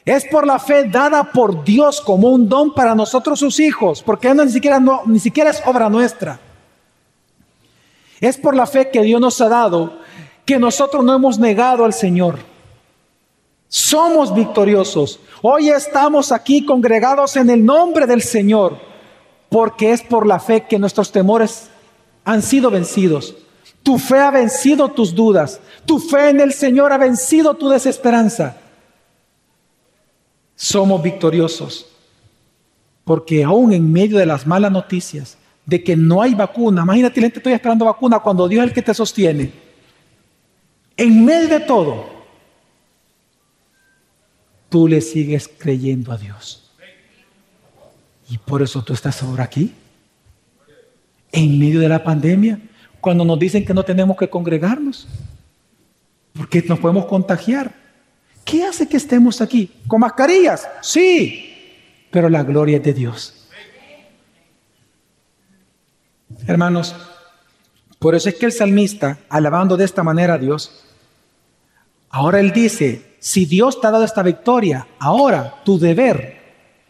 Es 0.07 0.23
por 0.23 0.47
la 0.47 0.57
fe 0.57 0.85
dada 0.85 1.33
por 1.33 1.65
Dios 1.65 1.99
como 1.99 2.29
un 2.29 2.47
don 2.47 2.73
para 2.73 2.95
nosotros 2.95 3.39
sus 3.39 3.59
hijos, 3.59 4.01
porque 4.01 4.33
no, 4.33 4.45
ni, 4.45 4.51
siquiera, 4.51 4.81
ni 5.05 5.19
siquiera 5.19 5.49
es 5.49 5.61
obra 5.65 5.89
nuestra. 5.89 6.39
Es 8.21 8.37
por 8.37 8.55
la 8.55 8.65
fe 8.65 8.89
que 8.89 9.01
Dios 9.01 9.19
nos 9.19 9.41
ha 9.41 9.49
dado 9.49 9.99
que 10.45 10.57
nosotros 10.59 11.03
no 11.03 11.13
hemos 11.13 11.37
negado 11.39 11.83
al 11.83 11.91
Señor. 11.91 12.39
Somos 13.67 14.33
victoriosos. 14.33 15.19
Hoy 15.41 15.71
estamos 15.71 16.31
aquí 16.31 16.65
congregados 16.65 17.35
en 17.35 17.49
el 17.49 17.65
nombre 17.65 18.07
del 18.07 18.21
Señor, 18.21 18.77
porque 19.49 19.91
es 19.91 20.01
por 20.03 20.25
la 20.25 20.39
fe 20.39 20.67
que 20.69 20.79
nuestros 20.79 21.11
temores 21.11 21.67
han 22.23 22.41
sido 22.43 22.71
vencidos. 22.71 23.35
Tu 23.83 23.99
fe 23.99 24.19
ha 24.19 24.31
vencido 24.31 24.87
tus 24.87 25.13
dudas. 25.13 25.59
Tu 25.85 25.99
fe 25.99 26.29
en 26.29 26.39
el 26.39 26.53
Señor 26.53 26.93
ha 26.93 26.97
vencido 26.97 27.55
tu 27.55 27.67
desesperanza. 27.67 28.55
Somos 30.57 31.01
victoriosos, 31.01 31.85
porque 33.05 33.43
aún 33.43 33.71
en 33.71 33.93
medio 33.93 34.17
de 34.17 34.25
las 34.25 34.45
malas 34.45 34.71
noticias, 34.71 35.37
de 35.65 35.83
que 35.83 35.95
no 35.95 36.21
hay 36.21 36.33
vacuna, 36.33 36.81
imagínate, 36.81 37.21
la 37.21 37.27
gente 37.27 37.39
estoy 37.39 37.53
esperando 37.53 37.85
vacuna 37.85 38.19
cuando 38.19 38.47
Dios 38.47 38.63
es 38.63 38.69
el 38.69 38.73
que 38.73 38.81
te 38.81 38.93
sostiene. 38.93 39.51
En 40.97 41.23
medio 41.23 41.47
de 41.47 41.59
todo, 41.59 42.09
tú 44.69 44.87
le 44.87 44.99
sigues 44.99 45.47
creyendo 45.57 46.11
a 46.11 46.17
Dios. 46.17 46.71
Y 48.29 48.37
por 48.39 48.61
eso 48.61 48.83
tú 48.83 48.93
estás 48.93 49.21
ahora 49.23 49.43
aquí, 49.43 49.73
en 51.31 51.59
medio 51.59 51.79
de 51.79 51.87
la 51.87 52.03
pandemia, 52.03 52.59
cuando 52.99 53.23
nos 53.23 53.37
dicen 53.37 53.63
que 53.63 53.73
no 53.73 53.83
tenemos 53.83 54.17
que 54.17 54.29
congregarnos, 54.29 55.07
porque 56.33 56.61
nos 56.63 56.79
podemos 56.79 57.05
contagiar. 57.05 57.86
¿Qué 58.47 58.63
hace 58.63 58.87
que 58.87 58.95
estemos 58.95 59.41
aquí? 59.41 59.69
¿Con 59.89 59.99
mascarillas? 59.99 60.69
Sí, 60.81 61.53
pero 62.09 62.29
la 62.29 62.43
gloria 62.43 62.77
es 62.77 62.83
de 62.83 62.93
Dios. 62.93 63.45
Hermanos, 66.47 66.95
por 67.99 68.15
eso 68.15 68.29
es 68.29 68.35
que 68.35 68.45
el 68.45 68.53
salmista, 68.53 69.19
alabando 69.27 69.75
de 69.75 69.83
esta 69.83 70.01
manera 70.01 70.35
a 70.35 70.37
Dios, 70.37 70.85
ahora 72.09 72.39
él 72.39 72.53
dice, 72.53 73.17
si 73.19 73.43
Dios 73.43 73.81
te 73.81 73.87
ha 73.87 73.91
dado 73.91 74.05
esta 74.05 74.23
victoria, 74.23 74.87
ahora 74.97 75.55
tu 75.65 75.77
deber 75.77 76.37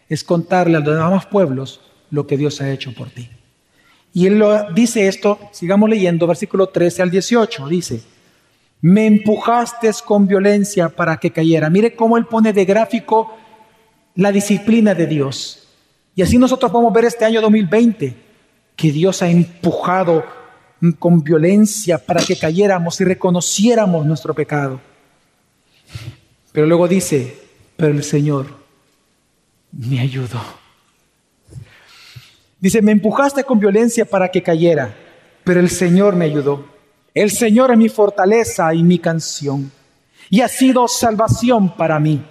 es 0.08 0.22
contarle 0.22 0.76
a 0.76 0.80
los 0.80 0.94
demás 0.94 1.26
pueblos 1.26 1.80
lo 2.12 2.24
que 2.24 2.36
Dios 2.36 2.60
ha 2.60 2.70
hecho 2.70 2.94
por 2.94 3.10
ti. 3.10 3.28
Y 4.12 4.26
él 4.26 4.38
lo, 4.38 4.72
dice 4.72 5.08
esto, 5.08 5.40
sigamos 5.50 5.90
leyendo, 5.90 6.28
versículo 6.28 6.68
13 6.68 7.02
al 7.02 7.10
18, 7.10 7.66
dice, 7.66 8.00
me 8.80 9.06
empujaste 9.06 9.90
con 10.04 10.26
violencia 10.26 10.88
para 10.88 11.16
que 11.16 11.30
cayera. 11.30 11.70
Mire 11.70 11.96
cómo 11.96 12.16
él 12.16 12.26
pone 12.26 12.52
de 12.52 12.64
gráfico 12.64 13.36
la 14.14 14.32
disciplina 14.32 14.94
de 14.94 15.06
Dios. 15.06 15.68
Y 16.14 16.22
así 16.22 16.38
nosotros 16.38 16.70
podemos 16.70 16.92
ver 16.92 17.04
este 17.04 17.24
año 17.24 17.40
2020, 17.40 18.14
que 18.74 18.92
Dios 18.92 19.22
ha 19.22 19.28
empujado 19.28 20.24
con 20.98 21.22
violencia 21.22 21.98
para 21.98 22.20
que 22.20 22.36
cayéramos 22.36 23.00
y 23.00 23.04
reconociéramos 23.04 24.06
nuestro 24.06 24.34
pecado. 24.34 24.80
Pero 26.52 26.66
luego 26.66 26.88
dice, 26.88 27.36
pero 27.76 27.92
el 27.92 28.02
Señor 28.02 28.46
me 29.72 30.00
ayudó. 30.00 30.40
Dice, 32.60 32.82
me 32.82 32.92
empujaste 32.92 33.44
con 33.44 33.60
violencia 33.60 34.04
para 34.04 34.28
que 34.30 34.42
cayera, 34.42 34.94
pero 35.44 35.60
el 35.60 35.70
Señor 35.70 36.16
me 36.16 36.24
ayudó. 36.24 36.77
El 37.18 37.32
Señor 37.32 37.72
es 37.72 37.76
mi 37.76 37.88
fortaleza 37.88 38.72
y 38.72 38.84
mi 38.84 39.00
canción, 39.00 39.72
y 40.30 40.40
ha 40.40 40.46
sido 40.46 40.86
salvación 40.86 41.74
para 41.74 41.98
mí. 41.98 42.24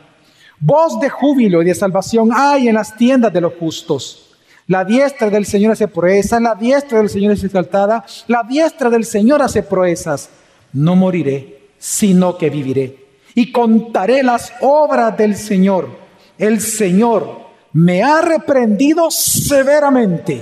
Voz 0.61 0.97
de 1.01 1.09
júbilo 1.09 1.61
y 1.61 1.65
de 1.65 1.75
salvación 1.75 2.29
hay 2.33 2.69
en 2.69 2.75
las 2.75 2.95
tiendas 2.95 3.33
de 3.33 3.41
los 3.41 3.55
justos. 3.55 4.33
La 4.65 4.85
diestra 4.85 5.29
del 5.29 5.45
Señor 5.45 5.73
hace 5.73 5.89
proezas, 5.89 6.41
la 6.41 6.55
diestra 6.55 6.99
del 6.99 7.09
Señor 7.09 7.33
es 7.33 7.43
exaltada, 7.43 8.05
la 8.27 8.43
diestra 8.43 8.89
del 8.89 9.03
Señor 9.03 9.41
hace 9.41 9.61
proezas. 9.61 10.29
No 10.71 10.95
moriré, 10.95 11.67
sino 11.77 12.37
que 12.37 12.49
viviré 12.49 13.07
y 13.35 13.51
contaré 13.51 14.23
las 14.23 14.53
obras 14.61 15.17
del 15.17 15.35
Señor. 15.35 15.89
El 16.37 16.61
Señor 16.61 17.41
me 17.73 18.03
ha 18.03 18.21
reprendido 18.21 19.11
severamente, 19.11 20.41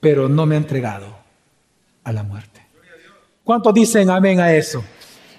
pero 0.00 0.30
no 0.30 0.46
me 0.46 0.54
ha 0.54 0.58
entregado 0.58 1.08
a 2.04 2.10
la 2.10 2.22
muerte. 2.22 2.51
¿Cuántos 3.44 3.74
dicen 3.74 4.08
amén 4.10 4.40
a 4.40 4.52
eso? 4.52 4.84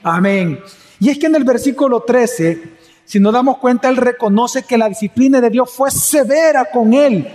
Amén. 0.04 0.60
Y 1.00 1.10
es 1.10 1.18
que 1.18 1.28
en 1.28 1.36
el 1.36 1.44
versículo 1.44 2.02
13, 2.02 2.62
si 3.06 3.20
nos 3.20 3.34
damos 3.34 3.58
cuenta, 3.58 3.90
él 3.90 3.98
reconoce 3.98 4.64
que 4.64 4.78
la 4.78 4.90
disciplina 4.90 5.40
de 5.40 5.50
Dios 5.50 5.72
fue 5.72 5.90
severa 5.92 6.66
con 6.72 6.94
él, 6.94 7.28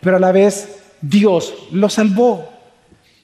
pero 0.00 0.16
a 0.16 0.20
la 0.20 0.32
vez 0.32 0.68
Dios 1.00 1.68
lo 1.72 1.88
salvó. 1.88 2.48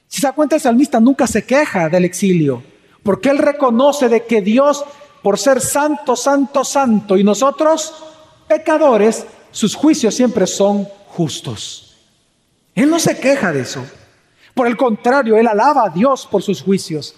Si 0.07 0.21
se 0.21 0.27
da 0.27 0.33
cuenta, 0.33 0.55
el 0.55 0.61
salmista 0.61 0.99
nunca 0.99 1.27
se 1.27 1.45
queja 1.45 1.89
del 1.89 2.05
exilio, 2.05 2.63
porque 3.03 3.29
él 3.29 3.37
reconoce 3.37 4.09
de 4.09 4.25
que 4.25 4.41
Dios 4.41 4.83
por 5.21 5.37
ser 5.37 5.61
santo, 5.61 6.15
santo, 6.15 6.63
santo, 6.63 7.17
y 7.17 7.23
nosotros, 7.23 7.93
pecadores, 8.47 9.25
sus 9.51 9.75
juicios 9.75 10.15
siempre 10.15 10.47
son 10.47 10.87
justos. 11.07 11.95
Él 12.73 12.89
no 12.89 12.99
se 12.99 13.19
queja 13.19 13.51
de 13.51 13.61
eso. 13.61 13.85
Por 14.57 14.67
el 14.67 14.75
contrario, 14.75 15.37
él 15.37 15.47
alaba 15.47 15.85
a 15.85 15.89
Dios 15.89 16.27
por 16.29 16.41
sus 16.41 16.63
juicios. 16.63 17.15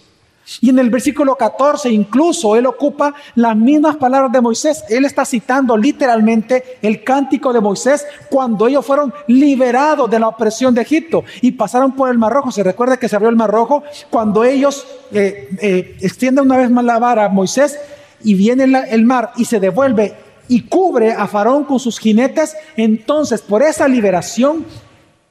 Y 0.62 0.70
en 0.72 0.80
el 0.80 0.90
versículo 0.90 1.36
14 1.36 1.90
incluso 1.90 2.56
él 2.56 2.66
ocupa 2.66 3.14
las 3.36 3.56
mismas 3.56 3.96
palabras 3.96 4.32
de 4.32 4.42
Moisés. 4.42 4.84
Él 4.90 5.06
está 5.06 5.24
citando 5.24 5.78
literalmente 5.78 6.80
el 6.82 7.04
cántico 7.04 7.54
de 7.54 7.62
Moisés 7.62 8.06
cuando 8.30 8.68
ellos 8.68 8.86
fueron 8.86 9.14
liberados 9.28 10.10
de 10.10 10.20
la 10.20 10.28
opresión 10.28 10.74
de 10.74 10.82
Egipto 10.82 11.24
y 11.42 11.52
pasaron 11.52 11.94
por 11.94 12.10
el 12.10 12.18
Mar 12.18 12.34
Rojo. 12.34 12.52
Se 12.52 12.64
recuerda 12.64 12.98
que 12.98 13.08
se 13.08 13.16
abrió 13.16 13.30
el 13.30 13.36
Mar 13.36 13.52
Rojo 13.52 13.84
cuando 14.10 14.44
ellos 14.44 14.86
eh, 15.12 15.50
eh, 15.62 15.98
extienden 16.02 16.46
una 16.46 16.58
vez 16.58 16.70
más 16.70 16.84
la 16.84 17.00
vara 17.00 17.26
a 17.26 17.30
Moisés 17.30 17.80
y 18.22 18.34
viene 18.34 18.66
el 18.90 19.06
mar 19.06 19.32
y 19.38 19.46
se 19.46 19.62
devuelve 19.62 20.14
y 20.50 20.64
cubre 20.64 21.14
a 21.14 21.28
Faraón 21.28 21.64
con 21.64 21.80
sus 21.80 22.00
jinetes, 22.00 22.56
entonces 22.76 23.42
por 23.42 23.62
esa 23.62 23.88
liberación 23.88 24.66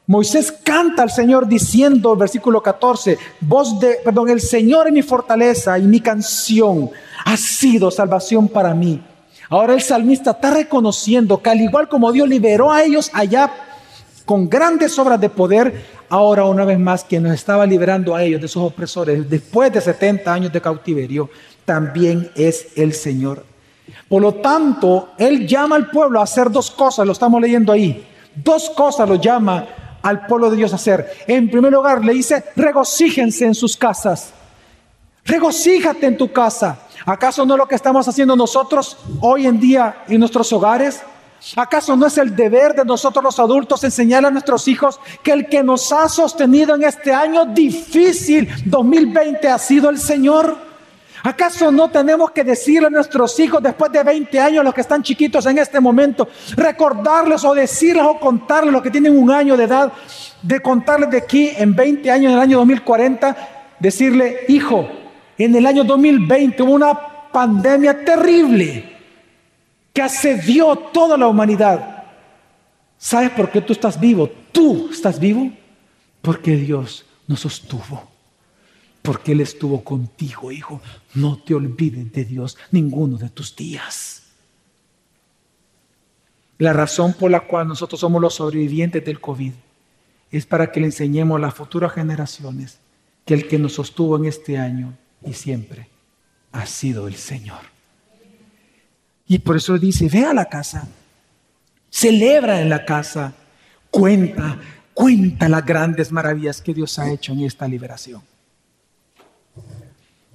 Moisés 0.08 0.50
canta 0.50 1.02
al 1.02 1.10
Señor 1.10 1.46
diciendo, 1.46 2.16
versículo 2.16 2.62
14, 2.62 3.18
voz 3.42 3.78
de, 3.78 3.98
perdón, 4.02 4.30
el 4.30 4.40
Señor 4.40 4.86
es 4.86 4.92
mi 4.94 5.02
fortaleza 5.02 5.78
y 5.78 5.82
mi 5.82 6.00
canción 6.00 6.88
ha 7.26 7.36
sido 7.36 7.90
salvación 7.90 8.48
para 8.48 8.72
mí. 8.72 9.02
Ahora 9.50 9.74
el 9.74 9.82
salmista 9.82 10.30
está 10.30 10.50
reconociendo 10.50 11.42
que 11.42 11.50
al 11.50 11.60
igual 11.60 11.90
como 11.90 12.10
Dios 12.10 12.26
liberó 12.26 12.72
a 12.72 12.82
ellos 12.82 13.10
allá 13.12 13.52
con 14.24 14.48
grandes 14.48 14.98
obras 14.98 15.20
de 15.20 15.28
poder, 15.28 15.84
ahora 16.08 16.44
una 16.44 16.64
vez 16.64 16.78
más 16.78 17.04
que 17.04 17.20
nos 17.20 17.34
estaba 17.34 17.66
liberando 17.66 18.14
a 18.14 18.22
ellos 18.22 18.40
de 18.40 18.48
sus 18.48 18.62
opresores 18.62 19.28
después 19.28 19.70
de 19.74 19.82
70 19.82 20.32
años 20.32 20.50
de 20.50 20.62
cautiverio, 20.62 21.28
también 21.66 22.30
es 22.34 22.68
el 22.76 22.94
Señor. 22.94 23.44
Por 24.08 24.22
lo 24.22 24.36
tanto, 24.36 25.10
Él 25.18 25.46
llama 25.46 25.76
al 25.76 25.90
pueblo 25.90 26.18
a 26.18 26.22
hacer 26.22 26.50
dos 26.50 26.70
cosas, 26.70 27.04
lo 27.04 27.12
estamos 27.12 27.42
leyendo 27.42 27.74
ahí. 27.74 28.06
Dos 28.34 28.70
cosas 28.70 29.06
lo 29.06 29.16
llama 29.16 29.66
al 30.02 30.26
pueblo 30.26 30.50
de 30.50 30.56
Dios 30.56 30.72
hacer. 30.72 31.10
En 31.26 31.50
primer 31.50 31.72
lugar, 31.72 32.04
le 32.04 32.12
dice, 32.12 32.44
regocíjense 32.56 33.44
en 33.44 33.54
sus 33.54 33.76
casas. 33.76 34.32
Regocíjate 35.24 36.06
en 36.06 36.16
tu 36.16 36.32
casa. 36.32 36.78
¿Acaso 37.04 37.44
no 37.44 37.54
es 37.54 37.58
lo 37.58 37.68
que 37.68 37.74
estamos 37.74 38.08
haciendo 38.08 38.34
nosotros 38.34 38.96
hoy 39.20 39.46
en 39.46 39.60
día 39.60 40.04
en 40.08 40.20
nuestros 40.20 40.52
hogares? 40.52 41.02
¿Acaso 41.54 41.96
no 41.96 42.06
es 42.06 42.18
el 42.18 42.34
deber 42.34 42.74
de 42.74 42.84
nosotros 42.84 43.22
los 43.22 43.38
adultos 43.38 43.84
enseñar 43.84 44.26
a 44.26 44.30
nuestros 44.30 44.66
hijos 44.66 44.98
que 45.22 45.32
el 45.32 45.46
que 45.46 45.62
nos 45.62 45.92
ha 45.92 46.08
sostenido 46.08 46.74
en 46.74 46.82
este 46.82 47.12
año 47.12 47.44
difícil 47.44 48.48
2020 48.64 49.48
ha 49.48 49.58
sido 49.58 49.90
el 49.90 49.98
Señor? 49.98 50.67
¿Acaso 51.22 51.72
no 51.72 51.90
tenemos 51.90 52.30
que 52.30 52.44
decirle 52.44 52.86
a 52.86 52.90
nuestros 52.90 53.38
hijos 53.40 53.62
después 53.62 53.90
de 53.90 54.02
20 54.02 54.38
años, 54.38 54.64
los 54.64 54.74
que 54.74 54.82
están 54.82 55.02
chiquitos 55.02 55.46
en 55.46 55.58
este 55.58 55.80
momento, 55.80 56.28
recordarles 56.56 57.44
o 57.44 57.54
decirles 57.54 58.04
o 58.06 58.18
contarles 58.18 58.72
los 58.72 58.82
que 58.82 58.90
tienen 58.90 59.18
un 59.18 59.30
año 59.30 59.56
de 59.56 59.64
edad, 59.64 59.92
de 60.42 60.60
contarles 60.60 61.10
de 61.10 61.18
aquí 61.18 61.50
en 61.56 61.74
20 61.74 62.10
años, 62.10 62.30
en 62.30 62.38
el 62.38 62.42
año 62.42 62.58
2040, 62.58 63.36
decirle, 63.80 64.40
hijo, 64.48 64.88
en 65.36 65.54
el 65.54 65.66
año 65.66 65.84
2020 65.84 66.62
hubo 66.62 66.72
una 66.72 66.94
pandemia 67.32 68.04
terrible 68.04 68.96
que 69.92 70.02
asedió 70.02 70.76
toda 70.76 71.16
la 71.16 71.26
humanidad. 71.26 72.04
¿Sabes 72.96 73.30
por 73.30 73.50
qué 73.50 73.60
tú 73.60 73.72
estás 73.72 73.98
vivo? 73.98 74.28
Tú 74.52 74.88
estás 74.92 75.18
vivo 75.18 75.50
porque 76.22 76.56
Dios 76.56 77.04
nos 77.26 77.40
sostuvo 77.40 78.17
porque 79.08 79.32
Él 79.32 79.40
estuvo 79.40 79.82
contigo, 79.82 80.52
hijo. 80.52 80.82
No 81.14 81.38
te 81.38 81.54
olvides 81.54 82.12
de 82.12 82.26
Dios 82.26 82.58
ninguno 82.70 83.16
de 83.16 83.30
tus 83.30 83.56
días. 83.56 84.24
La 86.58 86.74
razón 86.74 87.14
por 87.14 87.30
la 87.30 87.40
cual 87.40 87.66
nosotros 87.66 88.02
somos 88.02 88.20
los 88.20 88.34
sobrevivientes 88.34 89.02
del 89.02 89.18
COVID 89.18 89.54
es 90.30 90.44
para 90.44 90.70
que 90.70 90.80
le 90.80 90.86
enseñemos 90.88 91.38
a 91.38 91.40
las 91.40 91.54
futuras 91.54 91.94
generaciones 91.94 92.80
que 93.24 93.32
el 93.32 93.48
que 93.48 93.58
nos 93.58 93.72
sostuvo 93.72 94.14
en 94.18 94.26
este 94.26 94.58
año 94.58 94.92
y 95.24 95.32
siempre 95.32 95.88
ha 96.52 96.66
sido 96.66 97.08
el 97.08 97.14
Señor. 97.14 97.62
Y 99.26 99.38
por 99.38 99.56
eso 99.56 99.78
dice, 99.78 100.10
ve 100.10 100.26
a 100.26 100.34
la 100.34 100.50
casa, 100.50 100.86
celebra 101.88 102.60
en 102.60 102.68
la 102.68 102.84
casa, 102.84 103.32
cuenta, 103.90 104.60
cuenta 104.92 105.48
las 105.48 105.64
grandes 105.64 106.12
maravillas 106.12 106.60
que 106.60 106.74
Dios 106.74 106.98
ha 106.98 107.10
hecho 107.10 107.32
en 107.32 107.40
esta 107.44 107.66
liberación. 107.66 108.20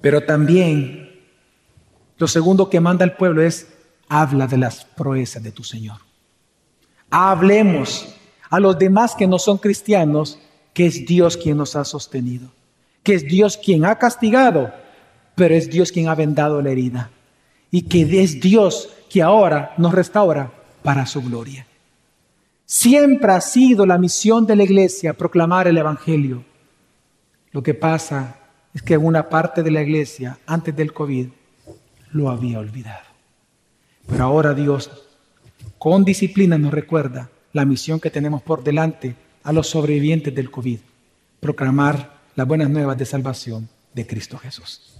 Pero 0.04 0.22
también 0.22 1.18
lo 2.18 2.28
segundo 2.28 2.68
que 2.68 2.78
manda 2.78 3.06
el 3.06 3.12
pueblo 3.12 3.40
es, 3.40 3.68
habla 4.06 4.46
de 4.46 4.58
las 4.58 4.84
proezas 4.84 5.42
de 5.42 5.50
tu 5.50 5.64
Señor. 5.64 5.96
Hablemos 7.08 8.14
a 8.50 8.60
los 8.60 8.78
demás 8.78 9.14
que 9.14 9.26
no 9.26 9.38
son 9.38 9.56
cristianos 9.56 10.38
que 10.74 10.84
es 10.84 11.06
Dios 11.06 11.38
quien 11.38 11.56
nos 11.56 11.74
ha 11.74 11.86
sostenido, 11.86 12.50
que 13.02 13.14
es 13.14 13.24
Dios 13.24 13.56
quien 13.56 13.86
ha 13.86 13.98
castigado, 13.98 14.74
pero 15.36 15.54
es 15.54 15.70
Dios 15.70 15.90
quien 15.90 16.08
ha 16.08 16.14
vendado 16.14 16.60
la 16.60 16.68
herida 16.68 17.10
y 17.70 17.80
que 17.80 18.02
es 18.22 18.42
Dios 18.42 18.90
que 19.08 19.22
ahora 19.22 19.72
nos 19.78 19.94
restaura 19.94 20.52
para 20.82 21.06
su 21.06 21.22
gloria. 21.22 21.66
Siempre 22.66 23.32
ha 23.32 23.40
sido 23.40 23.86
la 23.86 23.96
misión 23.96 24.44
de 24.44 24.54
la 24.54 24.64
iglesia 24.64 25.14
proclamar 25.14 25.66
el 25.66 25.78
Evangelio. 25.78 26.44
Lo 27.52 27.62
que 27.62 27.72
pasa 27.72 28.43
es 28.74 28.82
que 28.82 28.98
una 28.98 29.28
parte 29.28 29.62
de 29.62 29.70
la 29.70 29.82
iglesia 29.82 30.38
antes 30.46 30.74
del 30.74 30.92
COVID 30.92 31.28
lo 32.10 32.28
había 32.28 32.58
olvidado. 32.58 33.06
Pero 34.06 34.24
ahora 34.24 34.52
Dios 34.52 34.90
con 35.78 36.04
disciplina 36.04 36.58
nos 36.58 36.74
recuerda 36.74 37.30
la 37.52 37.64
misión 37.64 38.00
que 38.00 38.10
tenemos 38.10 38.42
por 38.42 38.64
delante 38.64 39.14
a 39.44 39.52
los 39.52 39.68
sobrevivientes 39.68 40.34
del 40.34 40.50
COVID, 40.50 40.80
proclamar 41.40 42.18
las 42.34 42.46
buenas 42.46 42.68
nuevas 42.68 42.98
de 42.98 43.06
salvación 43.06 43.68
de 43.92 44.06
Cristo 44.06 44.38
Jesús. 44.38 44.94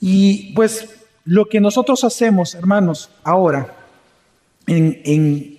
Y 0.00 0.54
pues 0.54 0.88
lo 1.24 1.46
que 1.46 1.60
nosotros 1.60 2.02
hacemos, 2.04 2.54
hermanos, 2.54 3.10
ahora, 3.22 3.76
en, 4.66 5.02
en 5.04 5.58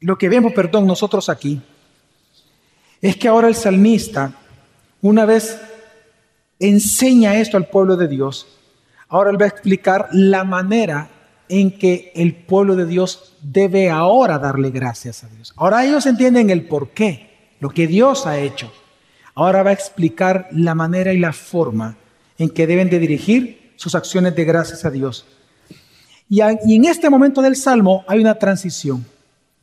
lo 0.00 0.18
que 0.18 0.28
vemos, 0.28 0.52
perdón, 0.52 0.86
nosotros 0.86 1.28
aquí, 1.28 1.62
es 3.00 3.16
que 3.16 3.28
ahora 3.28 3.48
el 3.48 3.54
salmista, 3.54 4.34
una 5.06 5.24
vez 5.24 5.60
enseña 6.58 7.36
esto 7.36 7.56
al 7.56 7.68
pueblo 7.68 7.96
de 7.96 8.08
Dios, 8.08 8.46
ahora 9.08 9.30
él 9.30 9.40
va 9.40 9.44
a 9.44 9.48
explicar 9.48 10.08
la 10.12 10.44
manera 10.44 11.08
en 11.48 11.70
que 11.78 12.12
el 12.14 12.34
pueblo 12.34 12.74
de 12.76 12.86
Dios 12.86 13.36
debe 13.40 13.90
ahora 13.90 14.38
darle 14.38 14.70
gracias 14.70 15.22
a 15.22 15.28
Dios. 15.28 15.52
Ahora 15.56 15.84
ellos 15.84 16.06
entienden 16.06 16.50
el 16.50 16.66
por 16.66 16.90
qué, 16.90 17.54
lo 17.60 17.70
que 17.70 17.86
Dios 17.86 18.26
ha 18.26 18.38
hecho. 18.38 18.72
Ahora 19.34 19.62
va 19.62 19.70
a 19.70 19.74
explicar 19.74 20.48
la 20.50 20.74
manera 20.74 21.12
y 21.12 21.18
la 21.18 21.32
forma 21.32 21.96
en 22.38 22.48
que 22.50 22.66
deben 22.66 22.90
de 22.90 22.98
dirigir 22.98 23.72
sus 23.76 23.94
acciones 23.94 24.34
de 24.34 24.44
gracias 24.44 24.84
a 24.84 24.90
Dios. 24.90 25.26
Y, 26.28 26.40
en 26.40 26.84
este 26.84 27.08
momento 27.08 27.40
del 27.42 27.54
Salmo 27.54 28.04
hay 28.08 28.20
una 28.20 28.34
transición. 28.34 29.06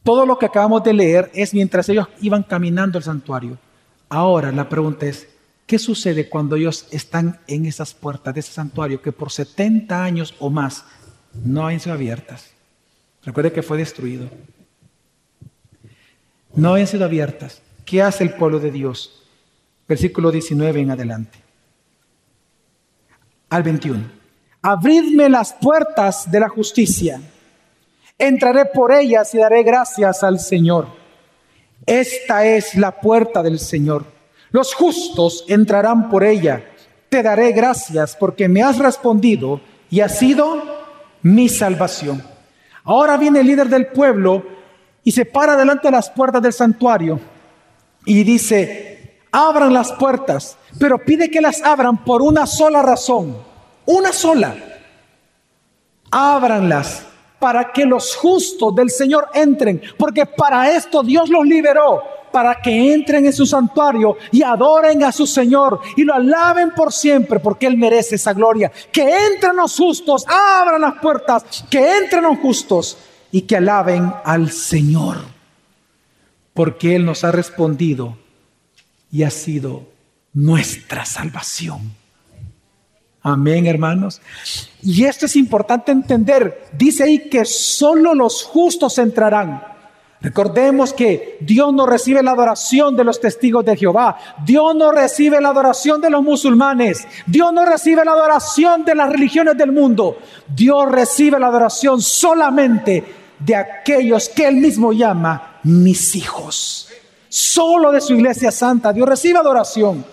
Todo 0.03 0.25
lo 0.25 0.38
que 0.38 0.45
acabamos 0.45 0.84
de 0.84 0.93
leer 0.93 1.32
es 1.34 1.53
mientras 1.53 1.89
ellos 1.89 2.08
iban 2.21 2.43
caminando 2.43 2.97
al 2.97 3.03
santuario. 3.03 3.58
Ahora 4.10 4.51
la 4.51 4.69
pregunta 4.69 5.06
es, 5.06 5.27
¿qué 5.65 5.80
sucede 5.80 6.30
cuando 6.30 6.56
ellos 6.56 6.88
están 6.91 7.39
en 7.47 7.65
esas 7.65 7.93
puertas 7.93 8.34
de 8.34 8.39
ese 8.39 8.52
santuario 8.52 9.02
que 9.02 9.12
por 9.12 9.32
70 9.32 10.04
años 10.04 10.36
o 10.39 10.49
más 10.49 10.86
no 11.34 11.65
han 11.67 11.80
sido 11.80 11.93
abiertas. 11.93 12.52
Recuerde 13.23 13.52
que 13.52 13.63
fue 13.63 13.78
destruido. 13.78 14.30
No 16.56 16.76
han 16.76 16.88
sido 16.88 17.06
abiertas. 17.06 17.62
¿Qué 17.86 18.02
hace 18.02 18.23
el 18.23 18.34
pueblo 18.34 18.60
de 18.60 18.71
Dios? 18.71 19.23
Versículo 19.88 20.32
19 20.32 20.82
en 20.82 20.91
adelante. 20.91 21.39
Al 23.49 23.63
21. 23.63 24.04
Abridme 24.62 25.30
las 25.30 25.54
puertas 25.54 26.30
de 26.30 26.39
la 26.39 26.49
justicia. 26.49 27.21
Entraré 28.17 28.65
por 28.65 28.91
ellas 28.91 29.34
y 29.34 29.39
daré 29.39 29.63
gracias 29.63 30.23
al 30.23 30.39
Señor. 30.39 30.88
Esta 31.86 32.45
es 32.45 32.76
la 32.76 32.99
puerta 32.99 33.43
del 33.43 33.60
Señor. 33.60 34.06
Los 34.54 34.76
justos 34.76 35.46
entrarán 35.48 36.10
por 36.10 36.24
ella. 36.24 36.63
Te 37.10 37.24
daré 37.24 37.52
gracias 37.54 38.16
porque 38.16 38.48
me 38.48 38.62
has 38.62 38.78
respondido 38.78 39.60
y 39.89 40.00
has 40.00 40.20
sido 40.20 40.62
mi 41.24 41.50
salvación. 41.50 42.24
Ahora 42.84 43.18
viene 43.18 43.39
el 43.39 43.48
líder 43.48 43.68
del 43.68 43.88
pueblo 43.88 44.46
y 45.04 45.12
se 45.12 45.26
para 45.26 45.56
delante 45.56 45.88
de 45.88 45.94
las 45.94 46.12
puertas 46.12 46.39
del 46.44 46.54
santuario 46.54 47.20
y 48.06 48.24
dice, 48.24 49.22
abran 49.32 49.74
las 49.74 49.92
puertas, 49.94 50.56
pero 50.80 51.00
pide 51.00 51.32
que 51.32 51.42
las 51.42 51.63
abran 51.63 52.04
por 52.04 52.22
una 52.22 52.46
sola 52.46 52.84
razón, 52.84 53.36
una 53.88 54.13
sola. 54.13 54.56
Ábranlas 56.12 57.08
para 57.39 57.72
que 57.72 57.86
los 57.86 58.16
justos 58.16 58.76
del 58.76 58.92
Señor 58.92 59.30
entren, 59.34 59.82
porque 59.98 60.28
para 60.28 60.70
esto 60.76 61.02
Dios 61.02 61.30
los 61.30 61.44
liberó 61.44 62.04
para 62.34 62.60
que 62.60 62.93
entren 62.93 63.28
en 63.28 63.34
su 63.34 63.46
santuario 63.46 64.17
y 64.32 64.41
adoren 64.43 65.04
a 65.04 65.12
su 65.12 65.26
Señor 65.26 65.80
y 65.96 66.04
lo 66.04 66.15
alaben 66.15 66.72
por 66.72 66.91
siempre 66.91 67.39
porque 67.39 67.67
Él 67.67 67.78
merece 67.78 68.15
esa 68.15 68.34
gloria. 68.34 68.72
Que 68.91 69.04
entren 69.28 69.56
los 69.56 69.78
justos, 69.78 70.26
abran 70.28 70.82
las 70.82 70.96
puertas, 70.96 71.63
que 71.69 71.98
entren 72.00 72.24
los 72.24 72.39
justos 72.39 72.98
y 73.32 73.43
que 73.43 73.58
alaben 73.58 74.12
al 74.26 74.52
Señor 74.52 75.17
porque 76.54 76.96
Él 76.96 77.06
nos 77.06 77.24
ha 77.24 77.32
respondido 77.32 78.17
y 79.12 79.24
ha 79.24 79.30
sido 79.30 79.86
nuestra 80.34 81.06
salvación. 81.06 81.93
Amén, 83.22 83.65
hermanos. 83.67 84.22
Y 84.82 85.06
esto 85.06 85.26
es 85.26 85.36
importante 85.36 85.91
entender. 85.91 86.67
Dice 86.74 87.04
ahí 87.04 87.30
que 87.30 87.46
solo 87.46 88.13
los 88.13 88.43
justos 88.43 88.98
entrarán. 88.98 89.73
Recordemos 90.24 90.94
que 90.94 91.38
Dios 91.42 91.74
no 91.74 91.86
recibe 91.86 92.24
la 92.24 92.32
adoración 92.32 92.96
de 92.96 93.04
los 93.04 93.20
testigos 93.20 93.66
de 93.66 93.76
Jehová. 93.76 94.18
Dios 94.46 94.74
no 94.74 94.90
recibe 94.90 95.42
la 95.42 95.50
adoración 95.50 96.00
de 96.00 96.10
los 96.10 96.24
musulmanes. 96.24 97.06
Dios 97.28 97.52
no 97.52 97.66
recibe 97.66 98.06
la 98.06 98.14
adoración 98.14 98.86
de 98.86 98.96
las 98.96 99.10
religiones 99.10 99.58
del 99.58 99.74
mundo. 99.74 100.18
Dios 100.48 100.90
recibe 100.90 101.38
la 101.38 101.48
adoración 101.48 102.02
solamente 102.02 103.04
de 103.38 103.54
aquellos 103.54 104.30
que 104.30 104.48
Él 104.48 104.56
mismo 104.56 104.94
llama 104.94 105.60
mis 105.64 106.16
hijos. 106.16 106.88
Solo 107.28 107.92
de 107.92 108.00
su 108.00 108.14
iglesia 108.14 108.50
santa 108.50 108.94
Dios 108.94 109.10
recibe 109.10 109.40
adoración. 109.40 110.06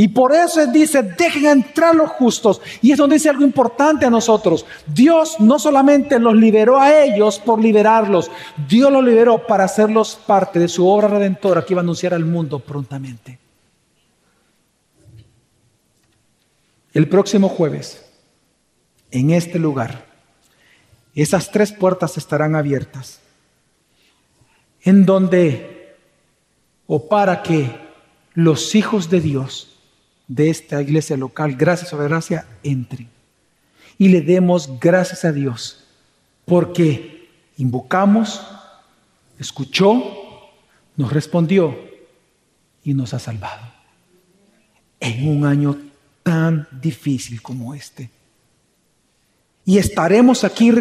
Y 0.00 0.06
por 0.06 0.32
eso 0.32 0.64
dice, 0.68 1.02
dejen 1.02 1.46
entrar 1.46 1.92
los 1.92 2.10
justos. 2.10 2.60
Y 2.80 2.92
es 2.92 2.98
donde 2.98 3.16
dice 3.16 3.30
algo 3.30 3.42
importante 3.42 4.06
a 4.06 4.10
nosotros. 4.10 4.64
Dios 4.86 5.40
no 5.40 5.58
solamente 5.58 6.20
los 6.20 6.36
liberó 6.36 6.78
a 6.78 7.02
ellos 7.02 7.40
por 7.40 7.60
liberarlos, 7.60 8.30
Dios 8.68 8.92
los 8.92 9.02
liberó 9.02 9.44
para 9.44 9.64
hacerlos 9.64 10.16
parte 10.24 10.60
de 10.60 10.68
su 10.68 10.86
obra 10.86 11.08
redentora 11.08 11.64
que 11.64 11.72
iba 11.72 11.80
a 11.80 11.82
anunciar 11.82 12.14
al 12.14 12.24
mundo 12.24 12.60
prontamente. 12.60 13.40
El 16.92 17.08
próximo 17.08 17.48
jueves, 17.48 18.08
en 19.10 19.32
este 19.32 19.58
lugar, 19.58 20.06
esas 21.16 21.50
tres 21.50 21.72
puertas 21.72 22.16
estarán 22.16 22.54
abiertas, 22.54 23.18
en 24.82 25.04
donde, 25.04 25.96
o 26.86 27.08
para 27.08 27.42
que 27.42 27.68
los 28.34 28.76
hijos 28.76 29.10
de 29.10 29.20
Dios 29.20 29.74
de 30.28 30.50
esta 30.50 30.80
iglesia 30.82 31.16
local, 31.16 31.56
gracias 31.56 31.88
sobre 31.88 32.08
gracia, 32.08 32.46
entre. 32.62 33.08
Y 33.96 34.08
le 34.08 34.20
demos 34.20 34.78
gracias 34.78 35.24
a 35.24 35.32
Dios 35.32 35.84
porque 36.44 37.28
invocamos, 37.56 38.40
escuchó, 39.38 40.02
nos 40.96 41.12
respondió 41.12 41.76
y 42.84 42.94
nos 42.94 43.14
ha 43.14 43.18
salvado. 43.18 43.66
En 45.00 45.28
un 45.28 45.44
año 45.44 45.78
tan 46.22 46.68
difícil 46.70 47.40
como 47.40 47.74
este. 47.74 48.10
Y 49.64 49.78
estaremos 49.78 50.44
aquí, 50.44 50.72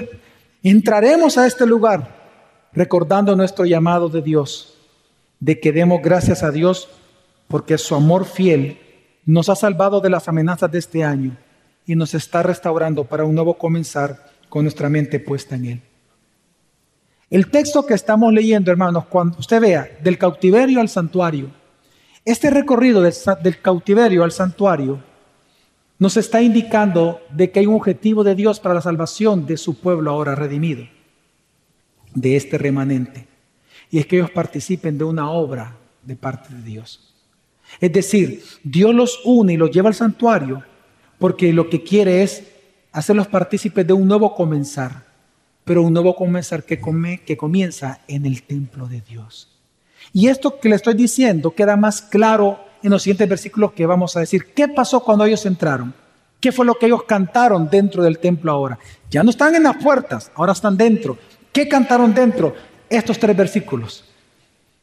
entraremos 0.64 1.38
a 1.38 1.48
este 1.48 1.66
lugar 1.66 2.16
recordando 2.74 3.36
nuestro 3.36 3.66
llamado 3.66 4.10
de 4.10 4.22
Dios, 4.22 4.76
de 5.40 5.60
que 5.60 5.72
demos 5.72 6.02
gracias 6.02 6.44
a 6.44 6.52
Dios 6.52 6.90
porque 7.48 7.78
su 7.78 7.96
amor 7.96 8.26
fiel 8.26 8.80
nos 9.28 9.50
ha 9.50 9.56
salvado 9.56 10.00
de 10.00 10.10
las 10.10 10.28
amenazas 10.30 10.72
de 10.72 10.80
este 10.80 11.04
año 11.04 11.36
y 11.86 11.96
nos 11.96 12.14
está 12.14 12.42
restaurando 12.42 13.04
para 13.04 13.26
un 13.26 13.36
nuevo 13.36 13.58
comenzar 13.58 14.32
con 14.48 14.64
nuestra 14.64 14.88
mente 14.88 15.20
puesta 15.20 15.56
en 15.56 15.66
Él. 15.66 15.82
El 17.30 17.52
texto 17.52 17.86
que 17.86 17.94
estamos 17.94 18.32
leyendo, 18.32 18.72
hermanos, 18.72 19.06
cuando 19.08 19.38
usted 19.38 19.60
vea 19.60 19.90
del 20.02 20.18
cautiverio 20.18 20.80
al 20.80 20.88
santuario, 20.88 21.52
este 22.24 22.50
recorrido 22.50 23.02
del, 23.02 23.14
del 23.44 23.62
cautiverio 23.62 24.24
al 24.24 24.32
santuario 24.32 25.04
nos 26.00 26.16
está 26.16 26.42
indicando 26.42 27.20
de 27.30 27.52
que 27.52 27.60
hay 27.60 27.68
un 27.68 27.76
objetivo 27.76 28.24
de 28.24 28.34
Dios 28.34 28.62
para 28.62 28.76
la 28.76 28.82
salvación 28.82 29.46
de 29.46 29.58
su 29.58 29.78
pueblo 29.78 30.12
ahora 30.12 30.36
redimido, 30.36 30.86
de 32.14 32.38
este 32.38 32.58
remanente. 32.58 33.28
Y 33.92 34.00
es 34.00 34.06
que 34.06 34.18
ellos 34.18 34.32
participen 34.32 34.98
de 34.98 35.04
una 35.04 35.30
obra 35.32 35.76
de 36.04 36.16
parte 36.16 36.54
de 36.54 36.62
Dios. 36.62 37.17
Es 37.80 37.92
decir, 37.92 38.44
Dios 38.64 38.94
los 38.94 39.20
une 39.26 39.54
y 39.54 39.58
los 39.58 39.72
lleva 39.72 39.90
al 39.90 39.96
santuario 39.96 40.64
porque 41.20 41.54
lo 41.54 41.70
que 41.70 41.84
quiere 41.84 42.24
es 42.24 42.44
hacerlos 42.92 43.28
partícipes 43.28 43.86
de 43.86 43.94
un 43.94 44.08
nuevo 44.08 44.34
comenzar, 44.36 45.06
pero 45.64 45.84
un 45.84 45.94
nuevo 45.94 46.16
comenzar 46.16 46.64
que, 46.64 46.80
come, 46.80 47.22
que 47.24 47.38
comienza 47.38 48.02
en 48.08 48.26
el 48.26 48.44
templo 48.44 48.88
de 48.88 49.02
Dios. 49.02 49.50
Y 50.14 50.28
esto 50.28 50.60
que 50.60 50.70
le 50.70 50.76
estoy 50.76 50.94
diciendo 50.94 51.52
queda 51.52 51.76
más 51.76 52.02
claro 52.02 52.60
en 52.84 52.92
los 52.92 53.04
siguientes 53.04 53.28
versículos 53.28 53.74
que 53.74 53.86
vamos 53.86 54.16
a 54.16 54.22
decir. 54.22 54.54
¿Qué 54.54 54.68
pasó 54.68 55.04
cuando 55.04 55.26
ellos 55.26 55.46
entraron? 55.46 55.94
¿Qué 56.40 56.52
fue 56.52 56.66
lo 56.66 56.76
que 56.76 56.86
ellos 56.86 57.04
cantaron 57.04 57.70
dentro 57.70 58.04
del 58.04 58.20
templo 58.20 58.52
ahora? 58.52 58.78
Ya 59.10 59.24
no 59.24 59.32
están 59.32 59.56
en 59.56 59.64
las 59.64 59.78
puertas, 59.78 60.32
ahora 60.36 60.54
están 60.54 60.78
dentro. 60.78 61.18
¿Qué 61.52 61.68
cantaron 61.68 62.14
dentro? 62.14 62.54
Estos 62.90 63.18
tres 63.18 63.36
versículos. 63.36 64.06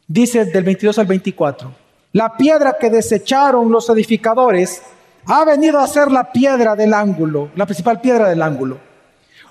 Dice 0.06 0.44
del 0.44 0.64
22 0.64 0.98
al 0.98 1.06
24. 1.06 1.83
La 2.14 2.36
piedra 2.36 2.76
que 2.78 2.90
desecharon 2.90 3.72
los 3.72 3.90
edificadores 3.90 4.80
ha 5.26 5.44
venido 5.44 5.80
a 5.80 5.86
ser 5.88 6.12
la 6.12 6.30
piedra 6.30 6.76
del 6.76 6.94
ángulo, 6.94 7.50
la 7.56 7.66
principal 7.66 8.00
piedra 8.00 8.28
del 8.28 8.40
ángulo. 8.40 8.78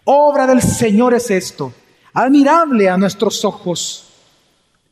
Obra 0.05 0.47
del 0.47 0.61
Señor 0.61 1.13
es 1.13 1.29
esto, 1.29 1.73
admirable 2.13 2.87
a 2.87 2.95
nuestros 2.95 3.43
ojos. 3.43 4.13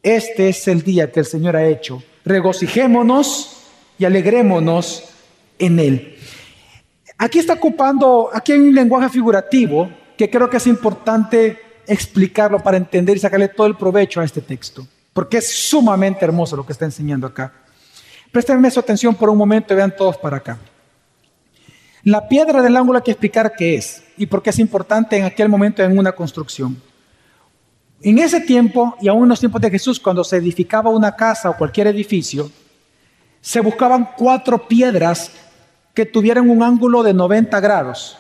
Este 0.03 0.49
es 0.49 0.67
el 0.67 0.81
día 0.81 1.13
que 1.13 1.21
el 1.21 1.25
Señor 1.25 1.55
ha 1.55 1.65
hecho. 1.65 2.03
Regocijémonos 2.25 3.67
y 3.97 4.03
alegrémonos 4.03 5.05
en 5.57 5.79
él. 5.79 6.17
Aquí 7.17 7.39
está 7.39 7.53
ocupando, 7.53 8.31
aquí 8.33 8.51
hay 8.51 8.59
un 8.59 8.75
lenguaje 8.75 9.07
figurativo 9.07 9.89
que 10.17 10.29
creo 10.29 10.49
que 10.49 10.57
es 10.57 10.67
importante 10.67 11.57
explicarlo 11.87 12.59
para 12.59 12.75
entender 12.75 13.15
y 13.15 13.21
sacarle 13.21 13.47
todo 13.47 13.67
el 13.67 13.77
provecho 13.77 14.19
a 14.19 14.25
este 14.25 14.41
texto, 14.41 14.85
porque 15.13 15.37
es 15.37 15.49
sumamente 15.69 16.25
hermoso 16.25 16.57
lo 16.57 16.65
que 16.65 16.73
está 16.73 16.83
enseñando 16.83 17.27
acá. 17.27 17.60
Préstenme 18.31 18.71
su 18.71 18.79
atención 18.79 19.13
por 19.13 19.29
un 19.29 19.37
momento 19.37 19.73
y 19.73 19.77
vean 19.77 19.95
todos 19.95 20.17
para 20.17 20.37
acá. 20.37 20.57
La 22.03 22.27
piedra 22.27 22.61
del 22.61 22.75
ángulo 22.77 22.97
hay 22.97 23.03
que 23.03 23.11
explicar 23.11 23.53
qué 23.55 23.75
es 23.75 24.03
y 24.17 24.25
por 24.25 24.41
qué 24.41 24.49
es 24.49 24.59
importante 24.59 25.17
en 25.17 25.25
aquel 25.25 25.49
momento 25.49 25.83
en 25.83 25.97
una 25.97 26.13
construcción. 26.13 26.81
En 28.01 28.17
ese 28.17 28.41
tiempo, 28.41 28.95
y 28.99 29.07
aún 29.07 29.23
en 29.23 29.29
los 29.29 29.39
tiempos 29.39 29.61
de 29.61 29.69
Jesús, 29.69 29.99
cuando 29.99 30.23
se 30.23 30.37
edificaba 30.37 30.89
una 30.89 31.15
casa 31.15 31.49
o 31.49 31.57
cualquier 31.57 31.87
edificio, 31.87 32.49
se 33.41 33.59
buscaban 33.59 34.09
cuatro 34.17 34.67
piedras 34.67 35.31
que 35.93 36.05
tuvieran 36.05 36.49
un 36.49 36.63
ángulo 36.63 37.03
de 37.03 37.13
90 37.13 37.59
grados, 37.59 38.17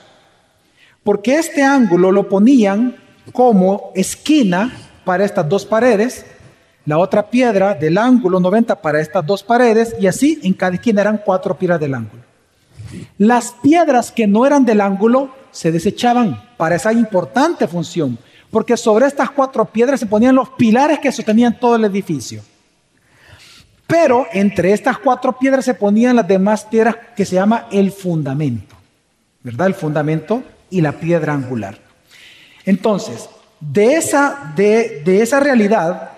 porque 1.03 1.35
este 1.35 1.63
ángulo 1.63 2.11
lo 2.11 2.29
ponían 2.29 2.97
como 3.31 3.91
esquina 3.95 4.71
para 5.03 5.25
estas 5.25 5.47
dos 5.47 5.65
paredes, 5.65 6.25
la 6.91 6.97
otra 6.97 7.29
piedra 7.29 7.73
del 7.73 7.97
ángulo 7.97 8.37
90 8.41 8.81
para 8.81 8.99
estas 8.99 9.25
dos 9.25 9.43
paredes, 9.43 9.95
y 9.97 10.07
así 10.07 10.41
en 10.43 10.51
cada 10.51 10.75
esquina 10.75 10.99
eran 10.99 11.21
cuatro 11.23 11.57
piedras 11.57 11.79
del 11.79 11.93
ángulo. 11.93 12.21
Las 13.17 13.53
piedras 13.63 14.11
que 14.11 14.27
no 14.27 14.45
eran 14.45 14.65
del 14.65 14.81
ángulo 14.81 15.33
se 15.51 15.71
desechaban 15.71 16.37
para 16.57 16.75
esa 16.75 16.91
importante 16.91 17.65
función, 17.65 18.19
porque 18.49 18.75
sobre 18.75 19.05
estas 19.05 19.31
cuatro 19.31 19.63
piedras 19.63 20.01
se 20.01 20.05
ponían 20.05 20.35
los 20.35 20.49
pilares 20.49 20.99
que 20.99 21.13
sostenían 21.13 21.57
todo 21.57 21.77
el 21.77 21.85
edificio. 21.85 22.41
Pero 23.87 24.27
entre 24.33 24.73
estas 24.73 24.97
cuatro 24.97 25.39
piedras 25.39 25.63
se 25.63 25.73
ponían 25.73 26.17
las 26.17 26.27
demás 26.27 26.65
piedras 26.65 26.97
que 27.15 27.25
se 27.25 27.35
llama 27.35 27.67
el 27.71 27.93
fundamento, 27.93 28.75
¿verdad? 29.41 29.67
El 29.67 29.75
fundamento 29.75 30.43
y 30.69 30.81
la 30.81 30.91
piedra 30.91 31.31
angular. 31.31 31.77
Entonces, 32.65 33.29
de 33.61 33.93
esa, 33.93 34.51
de, 34.57 35.03
de 35.05 35.21
esa 35.21 35.39
realidad, 35.39 36.11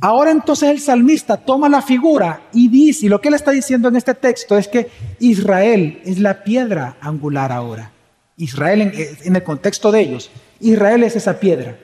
ahora 0.00 0.30
entonces 0.30 0.70
el 0.70 0.80
salmista 0.80 1.36
toma 1.36 1.68
la 1.68 1.82
figura 1.82 2.42
y 2.52 2.68
dice, 2.68 3.06
y 3.06 3.08
lo 3.08 3.20
que 3.20 3.28
él 3.28 3.34
está 3.34 3.50
diciendo 3.50 3.88
en 3.88 3.96
este 3.96 4.14
texto 4.14 4.56
es 4.56 4.68
que 4.68 4.88
Israel 5.18 6.00
es 6.04 6.18
la 6.18 6.44
piedra 6.44 6.96
angular 7.00 7.52
ahora. 7.52 7.92
Israel 8.36 8.80
en, 8.80 8.92
en 9.24 9.36
el 9.36 9.42
contexto 9.42 9.92
de 9.92 10.00
ellos, 10.00 10.30
Israel 10.60 11.02
es 11.02 11.16
esa 11.16 11.38
piedra. 11.38 11.78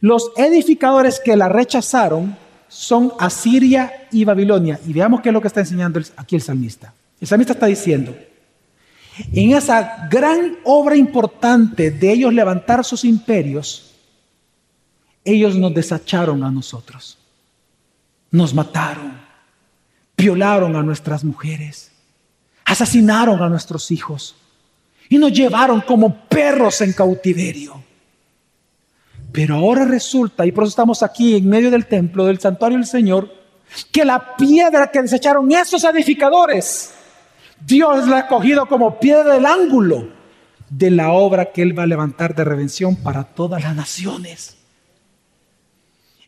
Los 0.00 0.32
edificadores 0.36 1.20
que 1.20 1.36
la 1.36 1.48
rechazaron 1.48 2.36
son 2.68 3.12
Asiria 3.18 4.08
y 4.10 4.24
Babilonia. 4.24 4.80
Y 4.86 4.92
veamos 4.92 5.20
qué 5.20 5.28
es 5.28 5.32
lo 5.32 5.40
que 5.40 5.48
está 5.48 5.60
enseñando 5.60 6.00
aquí 6.16 6.36
el 6.36 6.42
salmista. 6.42 6.94
El 7.20 7.28
salmista 7.28 7.52
está 7.52 7.66
diciendo, 7.66 8.16
en 9.32 9.52
esa 9.52 10.08
gran 10.10 10.56
obra 10.64 10.96
importante 10.96 11.90
de 11.90 12.12
ellos 12.12 12.32
levantar 12.32 12.84
sus 12.84 13.04
imperios, 13.04 13.92
ellos 15.24 15.54
nos 15.54 15.74
desacharon 15.74 16.42
a 16.42 16.50
nosotros, 16.50 17.18
nos 18.32 18.54
mataron, 18.54 19.20
violaron 20.16 20.74
a 20.74 20.82
nuestras 20.82 21.22
mujeres, 21.22 21.92
asesinaron 22.64 23.40
a 23.42 23.48
nuestros 23.48 23.90
hijos 23.90 24.34
y 25.08 25.18
nos 25.18 25.32
llevaron 25.32 25.82
como 25.82 26.24
perros 26.28 26.80
en 26.80 26.94
cautiverio. 26.94 27.80
Pero 29.30 29.54
ahora 29.56 29.84
resulta, 29.84 30.44
y 30.44 30.52
por 30.52 30.64
eso 30.64 30.70
estamos 30.70 31.02
aquí 31.02 31.36
en 31.36 31.48
medio 31.48 31.70
del 31.70 31.86
templo, 31.86 32.24
del 32.24 32.40
santuario 32.40 32.78
del 32.78 32.86
Señor, 32.86 33.30
que 33.90 34.04
la 34.04 34.36
piedra 34.36 34.90
que 34.90 35.02
desecharon 35.02 35.50
esos 35.52 35.84
edificadores, 35.84 36.92
Dios 37.64 38.08
la 38.08 38.18
ha 38.18 38.28
cogido 38.28 38.66
como 38.66 38.98
piedra 38.98 39.34
del 39.34 39.46
ángulo 39.46 40.08
de 40.68 40.90
la 40.90 41.12
obra 41.12 41.52
que 41.52 41.62
Él 41.62 41.78
va 41.78 41.82
a 41.82 41.86
levantar 41.86 42.34
de 42.34 42.44
redención 42.44 42.96
para 42.96 43.24
todas 43.24 43.62
las 43.62 43.76
naciones. 43.76 44.56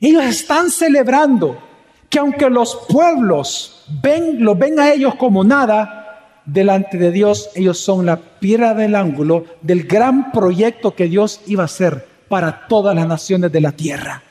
Ellos 0.01 0.25
están 0.25 0.71
celebrando 0.71 1.74
que 2.15 2.21
aunque 2.21 2.49
los 2.49 2.77
pueblos 2.89 3.83
ven, 4.01 4.45
lo 4.45 4.55
ven 4.55 4.79
a 4.79 4.93
ellos 4.93 5.17
como 5.17 5.43
nada, 5.43 6.39
delante 6.45 6.97
de 6.97 7.11
Dios 7.11 7.51
ellos 7.57 7.81
son 7.81 8.07
la 8.07 8.15
piedra 8.15 8.73
del 8.73 8.95
ángulo 8.95 9.47
del 9.63 9.83
gran 9.83 10.31
proyecto 10.31 10.95
que 10.95 11.09
Dios 11.09 11.41
iba 11.49 11.63
a 11.63 11.65
hacer 11.65 12.07
para 12.29 12.69
todas 12.69 12.95
las 12.95 13.09
naciones 13.09 13.51
de 13.51 13.61
la 13.61 13.73
tierra. 13.73 14.23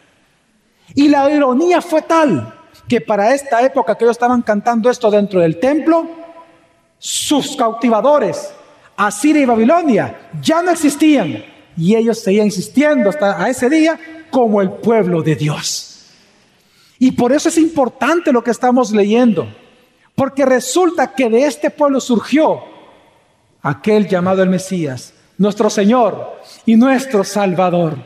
Y 0.96 1.10
la 1.10 1.30
ironía 1.30 1.82
fue 1.82 2.04
tal 2.04 2.54
que 2.88 3.02
para 3.02 3.34
esta 3.34 3.62
época 3.62 3.98
que 3.98 4.06
ellos 4.06 4.16
estaban 4.16 4.44
cantando 4.44 4.90
esto 4.90 5.12
dentro 5.12 5.42
del 5.42 5.60
templo, 5.60 6.08
sus 6.98 7.58
cautivadores, 7.58 8.54
Asiria 8.96 9.42
y 9.42 9.46
Babilonia, 9.46 10.30
ya 10.42 10.62
no 10.62 10.72
existían. 10.72 11.44
Y 11.76 11.98
ellos 11.98 12.20
seguían 12.20 12.48
existiendo 12.48 13.10
hasta 13.10 13.44
a 13.44 13.50
ese 13.50 13.70
día 13.70 14.00
como 14.32 14.62
el 14.62 14.72
pueblo 14.72 15.22
de 15.22 15.36
Dios. 15.36 15.93
Y 17.00 17.12
por 17.12 17.32
eso 17.34 17.50
es 17.50 17.58
importante 17.58 18.32
lo 18.32 18.44
que 18.44 18.52
estamos 18.52 18.92
leyendo. 18.92 19.48
Porque 20.16 20.46
resulta 20.46 21.14
que 21.14 21.30
de 21.30 21.46
este 21.46 21.70
pueblo 21.70 22.00
surgió 22.00 22.62
aquel 23.62 24.08
llamado 24.08 24.44
el 24.44 24.50
Mesías, 24.50 25.14
nuestro 25.38 25.70
Señor 25.70 26.40
y 26.66 26.76
nuestro 26.76 27.24
Salvador. 27.24 27.98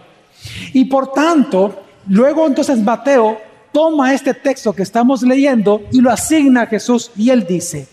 Y 0.73 0.86
por 0.86 1.12
tanto, 1.12 1.84
luego 2.08 2.47
entonces 2.47 2.80
Mateo 2.80 3.38
toma 3.73 4.13
este 4.13 4.34
texto 4.34 4.73
que 4.73 4.84
estamos 4.84 5.21
leyendo 5.21 5.82
y 5.91 6.02
lo 6.02 6.12
asigna 6.12 6.63
a 6.63 6.67
Jesús 6.67 7.12
y 7.15 7.30
él 7.30 7.45
dice, 7.45 7.88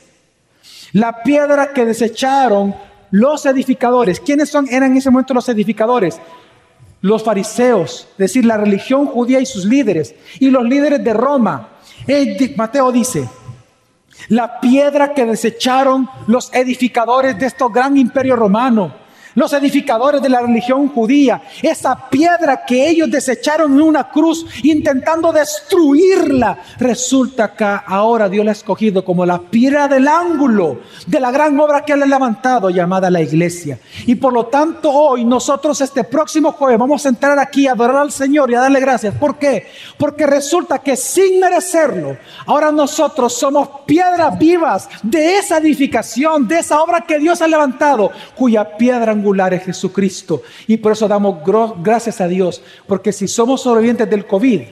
la 0.92 1.22
piedra 1.22 1.72
que 1.72 1.84
desecharon 1.84 2.74
los 3.10 3.46
edificadores, 3.46 4.20
¿quiénes 4.20 4.48
son, 4.48 4.68
eran 4.68 4.92
en 4.92 4.98
ese 4.98 5.10
momento 5.10 5.34
los 5.34 5.48
edificadores? 5.48 6.20
Los 7.04 7.22
fariseos, 7.22 8.08
es 8.12 8.16
decir, 8.16 8.46
la 8.46 8.56
religión 8.56 9.04
judía 9.04 9.38
y 9.38 9.44
sus 9.44 9.66
líderes, 9.66 10.14
y 10.40 10.48
los 10.48 10.64
líderes 10.64 11.04
de 11.04 11.12
Roma. 11.12 11.68
Mateo 12.56 12.90
dice, 12.90 13.28
la 14.28 14.58
piedra 14.58 15.12
que 15.12 15.26
desecharon 15.26 16.08
los 16.26 16.50
edificadores 16.54 17.38
de 17.38 17.44
este 17.44 17.62
gran 17.70 17.98
imperio 17.98 18.36
romano 18.36 18.94
los 19.34 19.52
edificadores 19.52 20.22
de 20.22 20.28
la 20.28 20.40
religión 20.40 20.88
judía, 20.88 21.42
esa 21.62 22.08
piedra 22.08 22.64
que 22.66 22.88
ellos 22.88 23.10
desecharon 23.10 23.72
en 23.74 23.82
una 23.82 24.08
cruz 24.08 24.46
intentando 24.62 25.32
destruirla, 25.32 26.58
resulta 26.78 27.54
que 27.54 27.64
ahora 27.86 28.28
Dios 28.28 28.44
la 28.44 28.52
ha 28.52 28.52
escogido 28.52 29.04
como 29.04 29.26
la 29.26 29.38
piedra 29.38 29.88
del 29.88 30.08
ángulo 30.08 30.80
de 31.06 31.20
la 31.20 31.30
gran 31.30 31.58
obra 31.58 31.84
que 31.84 31.92
Él 31.92 32.02
ha 32.02 32.06
levantado 32.06 32.70
llamada 32.70 33.10
la 33.10 33.20
iglesia. 33.20 33.78
Y 34.06 34.14
por 34.14 34.32
lo 34.32 34.46
tanto 34.46 34.90
hoy 34.90 35.24
nosotros 35.24 35.80
este 35.80 36.04
próximo 36.04 36.52
jueves 36.52 36.78
vamos 36.78 37.04
a 37.04 37.08
entrar 37.08 37.38
aquí 37.38 37.66
a 37.66 37.72
adorar 37.72 37.96
al 37.96 38.12
Señor 38.12 38.50
y 38.50 38.54
a 38.54 38.60
darle 38.60 38.80
gracias. 38.80 39.14
¿Por 39.14 39.38
qué? 39.38 39.66
Porque 39.98 40.26
resulta 40.26 40.78
que 40.78 40.96
sin 40.96 41.40
merecerlo, 41.40 42.16
ahora 42.46 42.70
nosotros 42.70 43.32
somos 43.32 43.68
piedras 43.86 44.38
vivas 44.38 44.88
de 45.02 45.36
esa 45.38 45.58
edificación, 45.58 46.46
de 46.46 46.58
esa 46.58 46.82
obra 46.82 47.02
que 47.02 47.18
Dios 47.18 47.40
ha 47.42 47.48
levantado, 47.48 48.10
cuya 48.34 48.76
piedra 48.76 49.12
es 49.32 49.64
Jesucristo. 49.64 50.42
Y 50.66 50.76
por 50.76 50.92
eso 50.92 51.08
damos 51.08 51.38
gracias 51.82 52.20
a 52.20 52.28
Dios, 52.28 52.62
porque 52.86 53.12
si 53.12 53.28
somos 53.28 53.62
sobrevivientes 53.62 54.08
del 54.10 54.26
COVID, 54.26 54.62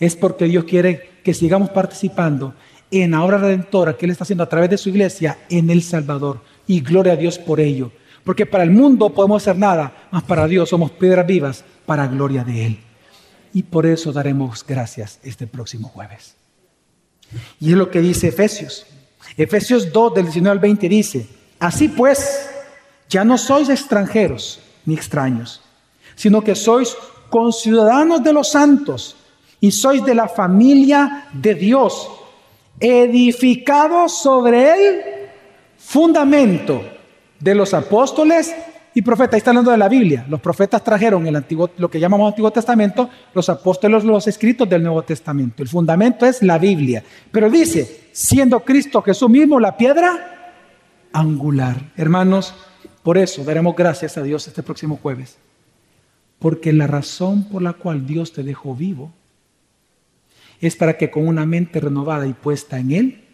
es 0.00 0.16
porque 0.16 0.46
Dios 0.46 0.64
quiere 0.64 1.20
que 1.22 1.34
sigamos 1.34 1.70
participando 1.70 2.54
en 2.90 3.12
la 3.12 3.22
obra 3.22 3.38
redentora 3.38 3.96
que 3.96 4.06
Él 4.06 4.12
está 4.12 4.24
haciendo 4.24 4.44
a 4.44 4.48
través 4.48 4.68
de 4.70 4.78
su 4.78 4.88
iglesia 4.88 5.38
en 5.48 5.70
El 5.70 5.82
Salvador. 5.82 6.40
Y 6.66 6.80
gloria 6.80 7.14
a 7.14 7.16
Dios 7.16 7.38
por 7.38 7.60
ello. 7.60 7.92
Porque 8.24 8.46
para 8.46 8.64
el 8.64 8.70
mundo 8.70 9.10
podemos 9.10 9.42
hacer 9.42 9.56
nada, 9.56 10.08
mas 10.10 10.22
para 10.22 10.46
Dios 10.46 10.68
somos 10.68 10.90
piedras 10.92 11.26
vivas 11.26 11.64
para 11.86 12.06
gloria 12.06 12.44
de 12.44 12.66
Él. 12.66 12.78
Y 13.52 13.64
por 13.64 13.86
eso 13.86 14.12
daremos 14.12 14.64
gracias 14.66 15.18
este 15.22 15.46
próximo 15.46 15.88
jueves. 15.88 16.36
Y 17.60 17.70
es 17.70 17.76
lo 17.76 17.90
que 17.90 18.00
dice 18.00 18.28
Efesios. 18.28 18.86
Efesios 19.36 19.92
2 19.92 20.14
del 20.14 20.24
19 20.24 20.52
al 20.52 20.58
20 20.58 20.88
dice, 20.88 21.28
Así 21.58 21.88
pues, 21.88 22.41
ya 23.12 23.24
no 23.24 23.36
sois 23.36 23.68
extranjeros 23.68 24.58
ni 24.86 24.94
extraños, 24.94 25.60
sino 26.14 26.42
que 26.42 26.54
sois 26.54 26.96
conciudadanos 27.28 28.24
de 28.24 28.32
los 28.32 28.48
santos 28.48 29.16
y 29.60 29.70
sois 29.70 30.02
de 30.04 30.14
la 30.14 30.28
familia 30.28 31.28
de 31.32 31.54
Dios, 31.54 32.08
edificados 32.80 34.18
sobre 34.22 34.72
el 34.72 35.02
fundamento 35.76 36.82
de 37.38 37.54
los 37.54 37.74
apóstoles 37.74 38.54
y 38.94 39.02
profetas. 39.02 39.34
Ahí 39.34 39.38
está 39.38 39.50
hablando 39.50 39.70
de 39.70 39.76
la 39.76 39.88
Biblia. 39.88 40.24
Los 40.28 40.40
profetas 40.40 40.82
trajeron 40.82 41.26
el 41.26 41.36
antiguo, 41.36 41.70
lo 41.76 41.90
que 41.90 42.00
llamamos 42.00 42.28
Antiguo 42.28 42.50
Testamento, 42.50 43.10
los 43.34 43.48
apóstoles 43.48 44.04
los 44.04 44.26
escritos 44.26 44.68
del 44.68 44.82
Nuevo 44.82 45.02
Testamento. 45.02 45.62
El 45.62 45.68
fundamento 45.68 46.24
es 46.24 46.42
la 46.42 46.58
Biblia. 46.58 47.04
Pero 47.30 47.50
dice, 47.50 48.08
siendo 48.12 48.60
Cristo 48.60 49.02
Jesús 49.02 49.28
mismo 49.28 49.60
la 49.60 49.76
piedra 49.76 50.58
angular. 51.12 51.76
Hermanos, 51.96 52.54
por 53.02 53.18
eso 53.18 53.42
daremos 53.44 53.74
gracias 53.74 54.16
a 54.16 54.22
Dios 54.22 54.46
este 54.46 54.62
próximo 54.62 54.98
jueves. 55.02 55.36
Porque 56.38 56.72
la 56.72 56.86
razón 56.86 57.44
por 57.44 57.62
la 57.62 57.72
cual 57.72 58.06
Dios 58.06 58.32
te 58.32 58.42
dejó 58.42 58.74
vivo 58.74 59.12
es 60.60 60.76
para 60.76 60.96
que 60.96 61.10
con 61.10 61.26
una 61.26 61.44
mente 61.44 61.80
renovada 61.80 62.26
y 62.26 62.32
puesta 62.32 62.78
en 62.78 62.92
Él, 62.92 63.24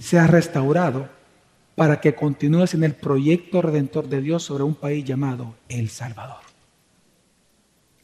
seas 0.00 0.30
restaurado 0.30 1.08
para 1.74 2.00
que 2.00 2.14
continúes 2.14 2.74
en 2.74 2.84
el 2.84 2.94
proyecto 2.94 3.62
redentor 3.62 4.08
de 4.08 4.20
Dios 4.20 4.44
sobre 4.44 4.64
un 4.64 4.74
país 4.74 5.04
llamado 5.04 5.54
El 5.68 5.88
Salvador. 5.88 6.42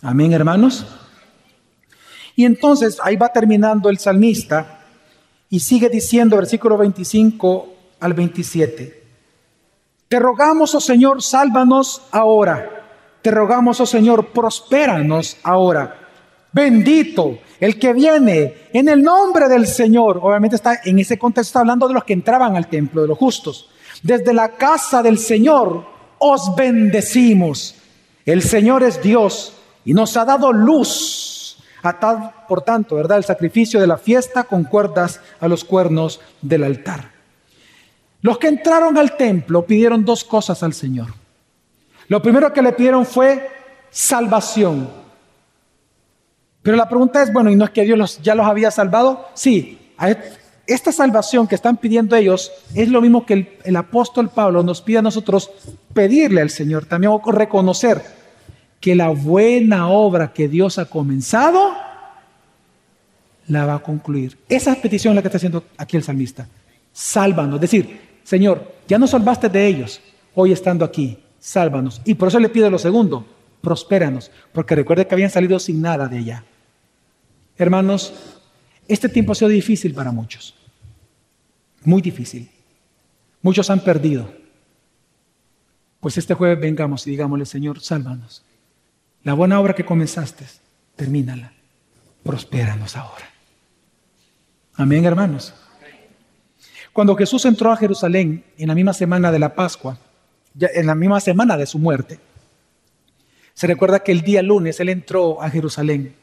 Amén, 0.02 0.32
hermanos. 0.32 0.86
Y 2.36 2.44
entonces 2.44 2.98
ahí 3.02 3.16
va 3.16 3.32
terminando 3.32 3.88
el 3.90 3.98
salmista 3.98 4.80
y 5.48 5.60
sigue 5.60 5.88
diciendo, 5.88 6.36
versículo 6.36 6.76
25 6.76 7.74
al 8.00 8.12
27, 8.12 9.03
Te 10.14 10.20
rogamos, 10.20 10.72
oh 10.76 10.80
Señor, 10.80 11.24
sálvanos 11.24 12.02
ahora. 12.12 12.84
Te 13.20 13.32
rogamos, 13.32 13.80
oh 13.80 13.84
Señor, 13.84 14.26
prospéranos 14.26 15.38
ahora. 15.42 15.92
Bendito 16.52 17.38
el 17.58 17.80
que 17.80 17.92
viene 17.92 18.68
en 18.72 18.88
el 18.88 19.02
nombre 19.02 19.48
del 19.48 19.66
Señor. 19.66 20.20
Obviamente 20.22 20.54
está 20.54 20.78
en 20.84 21.00
ese 21.00 21.18
contexto 21.18 21.48
está 21.48 21.58
hablando 21.58 21.88
de 21.88 21.94
los 21.94 22.04
que 22.04 22.12
entraban 22.12 22.54
al 22.54 22.68
templo, 22.68 23.02
de 23.02 23.08
los 23.08 23.18
justos. 23.18 23.70
Desde 24.04 24.32
la 24.32 24.50
casa 24.50 25.02
del 25.02 25.18
Señor 25.18 25.84
os 26.20 26.54
bendecimos. 26.54 27.74
El 28.24 28.42
Señor 28.42 28.84
es 28.84 29.02
Dios 29.02 29.56
y 29.84 29.94
nos 29.94 30.16
ha 30.16 30.24
dado 30.24 30.52
luz. 30.52 31.58
Atad, 31.82 32.30
por 32.46 32.62
tanto, 32.62 32.94
¿verdad? 32.94 33.18
El 33.18 33.24
sacrificio 33.24 33.80
de 33.80 33.88
la 33.88 33.98
fiesta 33.98 34.44
con 34.44 34.62
cuerdas 34.62 35.20
a 35.40 35.48
los 35.48 35.64
cuernos 35.64 36.20
del 36.40 36.62
altar. 36.62 37.13
Los 38.24 38.38
que 38.38 38.48
entraron 38.48 38.96
al 38.96 39.18
templo 39.18 39.66
pidieron 39.66 40.02
dos 40.02 40.24
cosas 40.24 40.62
al 40.62 40.72
Señor. 40.72 41.08
Lo 42.08 42.22
primero 42.22 42.50
que 42.54 42.62
le 42.62 42.72
pidieron 42.72 43.04
fue 43.04 43.50
salvación. 43.90 44.88
Pero 46.62 46.74
la 46.74 46.88
pregunta 46.88 47.22
es, 47.22 47.30
bueno, 47.30 47.50
¿y 47.50 47.56
no 47.56 47.66
es 47.66 47.70
que 47.70 47.82
Dios 47.82 48.20
ya 48.22 48.34
los 48.34 48.46
había 48.46 48.70
salvado? 48.70 49.28
Sí, 49.34 49.78
esta 50.66 50.90
salvación 50.90 51.46
que 51.46 51.54
están 51.54 51.76
pidiendo 51.76 52.16
ellos 52.16 52.50
es 52.74 52.88
lo 52.88 53.02
mismo 53.02 53.26
que 53.26 53.58
el, 53.62 53.76
apóstol 53.76 54.30
Pablo 54.30 54.62
nos 54.62 54.80
pide 54.80 54.96
a 54.96 55.02
nosotros 55.02 55.50
pedirle 55.92 56.40
al 56.40 56.48
Señor, 56.48 56.86
también 56.86 57.12
reconocer 57.26 58.00
que 58.80 58.94
la 58.94 59.10
buena 59.10 59.88
obra 59.88 60.32
que 60.32 60.48
Dios 60.48 60.78
ha 60.78 60.86
comenzado 60.86 61.74
la 63.48 63.66
va 63.66 63.74
a 63.74 63.80
concluir. 63.80 64.38
Esa 64.48 64.74
petición 64.76 65.12
es 65.12 65.16
la 65.16 65.20
que 65.20 65.28
está 65.28 65.36
haciendo 65.36 65.64
aquí 65.76 65.98
el 65.98 66.02
salmista. 66.02 66.48
Sálvanos, 66.90 67.56
es 67.56 67.60
decir, 67.60 68.03
Señor, 68.24 68.74
ya 68.88 68.98
nos 68.98 69.10
salvaste 69.10 69.48
de 69.48 69.66
ellos, 69.66 70.00
hoy 70.34 70.52
estando 70.52 70.84
aquí, 70.84 71.18
sálvanos. 71.38 72.00
Y 72.04 72.14
por 72.14 72.28
eso 72.28 72.40
le 72.40 72.48
pido 72.48 72.70
lo 72.70 72.78
segundo, 72.78 73.26
prospéranos, 73.60 74.30
porque 74.52 74.74
recuerde 74.74 75.06
que 75.06 75.14
habían 75.14 75.30
salido 75.30 75.58
sin 75.58 75.80
nada 75.80 76.08
de 76.08 76.18
allá. 76.18 76.44
Hermanos, 77.56 78.12
este 78.88 79.08
tiempo 79.08 79.32
ha 79.32 79.34
sido 79.36 79.50
difícil 79.50 79.94
para 79.94 80.10
muchos, 80.10 80.54
muy 81.84 82.02
difícil. 82.02 82.50
Muchos 83.42 83.68
han 83.68 83.80
perdido. 83.80 84.32
Pues 86.00 86.16
este 86.16 86.32
jueves 86.32 86.58
vengamos 86.58 87.06
y 87.06 87.10
digámosle, 87.10 87.44
Señor, 87.44 87.80
sálvanos. 87.80 88.42
La 89.22 89.34
buena 89.34 89.60
obra 89.60 89.74
que 89.74 89.84
comenzaste, 89.84 90.46
termínala. 90.96 91.52
Prospéranos 92.22 92.96
ahora. 92.96 93.28
Amén, 94.76 95.04
hermanos. 95.04 95.54
Cuando 96.94 97.16
Jesús 97.16 97.44
entró 97.44 97.72
a 97.72 97.76
Jerusalén 97.76 98.44
en 98.56 98.68
la 98.68 98.74
misma 98.74 98.92
semana 98.92 99.32
de 99.32 99.40
la 99.40 99.52
Pascua, 99.52 99.98
en 100.56 100.86
la 100.86 100.94
misma 100.94 101.18
semana 101.18 101.56
de 101.56 101.66
su 101.66 101.80
muerte, 101.80 102.20
se 103.52 103.66
recuerda 103.66 103.98
que 103.98 104.12
el 104.12 104.22
día 104.22 104.42
lunes 104.42 104.78
él 104.78 104.88
entró 104.88 105.42
a 105.42 105.50
Jerusalén 105.50 106.14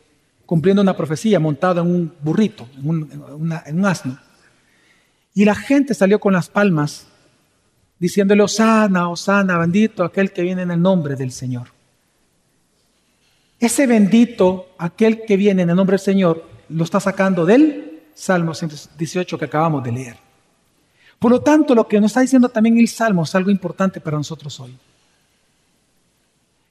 cumpliendo 0.45 0.81
una 0.81 0.95
profecía 0.95 1.41
montado 1.41 1.81
en 1.81 1.87
un 1.87 2.13
burrito, 2.21 2.69
en 2.77 2.87
un, 2.87 3.85
asno. 3.85 4.17
Y 5.33 5.43
la 5.43 5.55
gente 5.55 5.93
salió 5.93 6.19
con 6.19 6.31
las 6.31 6.47
palmas 6.49 7.05
diciéndole, 7.99 8.41
Osana, 8.41 9.09
Osana, 9.09 9.57
bendito 9.57 10.05
aquel 10.05 10.31
que 10.31 10.41
viene 10.41 10.61
en 10.61 10.71
el 10.71 10.81
nombre 10.81 11.15
del 11.17 11.33
Señor. 11.33 11.67
Ese 13.59 13.87
bendito, 13.87 14.69
aquel 14.77 15.25
que 15.25 15.35
viene 15.35 15.63
en 15.63 15.69
el 15.69 15.75
nombre 15.75 15.95
del 15.95 16.05
Señor, 16.05 16.45
lo 16.69 16.85
está 16.85 17.01
sacando 17.01 17.45
del 17.45 18.03
Salmo 18.13 18.53
118 18.53 19.37
que 19.37 19.45
acabamos 19.45 19.83
de 19.83 19.91
leer. 19.91 20.20
Por 21.21 21.29
lo 21.29 21.39
tanto, 21.39 21.75
lo 21.75 21.87
que 21.87 22.01
nos 22.01 22.09
está 22.09 22.21
diciendo 22.21 22.49
también 22.49 22.79
el 22.79 22.87
Salmo 22.87 23.21
es 23.21 23.35
algo 23.35 23.51
importante 23.51 24.01
para 24.01 24.17
nosotros 24.17 24.59
hoy. 24.59 24.75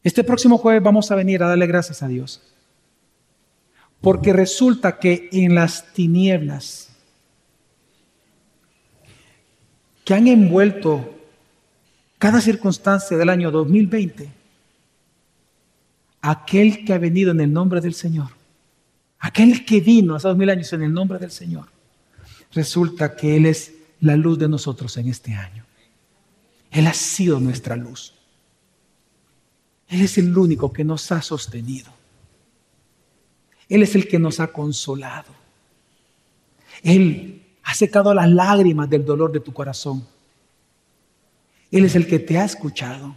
Este 0.03 0.25
próximo 0.25 0.59
jueves 0.59 0.83
vamos 0.83 1.09
a 1.09 1.15
venir 1.15 1.41
a 1.41 1.47
darle 1.47 1.69
gracias 1.69 2.03
a 2.03 2.09
Dios. 2.09 2.43
Porque 4.01 4.33
resulta 4.33 4.99
que 4.99 5.29
en 5.31 5.55
las 5.55 5.93
tinieblas 5.93 6.89
que 10.05 10.15
han 10.15 10.27
envuelto 10.27 11.15
cada 12.19 12.41
circunstancia 12.41 13.17
del 13.17 13.29
año 13.29 13.53
2020, 13.53 14.33
aquel 16.23 16.85
que 16.85 16.93
ha 16.93 16.99
venido 16.99 17.31
en 17.31 17.41
el 17.41 17.53
nombre 17.53 17.81
del 17.81 17.95
Señor, 17.95 18.31
aquel 19.21 19.65
que 19.65 19.81
vino 19.81 20.17
hace 20.17 20.27
dos 20.27 20.37
mil 20.37 20.51
años 20.51 20.73
en 20.73 20.83
el 20.83 20.93
nombre 20.93 21.21
del 21.21 21.31
Señor, 21.31 21.67
resulta 22.53 23.15
que 23.15 23.37
Él 23.37 23.47
es 23.47 23.75
la 24.01 24.17
luz 24.17 24.39
de 24.39 24.49
nosotros 24.49 24.97
en 24.97 25.09
este 25.09 25.35
año. 25.35 25.65
Él 26.71 26.87
ha 26.87 26.95
sido 26.95 27.41
nuestra 27.41 27.77
luz. 27.77 28.15
Él 29.89 30.03
es 30.03 30.19
el 30.19 30.37
único 30.37 30.73
que 30.73 30.85
nos 30.85 31.11
ha 31.11 31.21
sostenido. 31.21 31.93
Él 33.69 33.83
es 33.83 33.95
el 33.95 34.09
que 34.09 34.19
nos 34.19 34.41
ha 34.41 34.49
consolado. 34.49 35.33
Él 36.83 37.43
ha 37.63 37.75
secado 37.75 38.15
las 38.15 38.29
lágrimas 38.31 38.89
del 38.89 39.05
dolor 39.05 39.33
de 39.33 39.41
tu 39.41 39.53
corazón. 39.53 40.07
Él 41.71 41.85
es 41.85 41.95
el 41.95 42.07
que 42.07 42.19
te 42.19 42.39
ha 42.39 42.45
escuchado. 42.45 43.15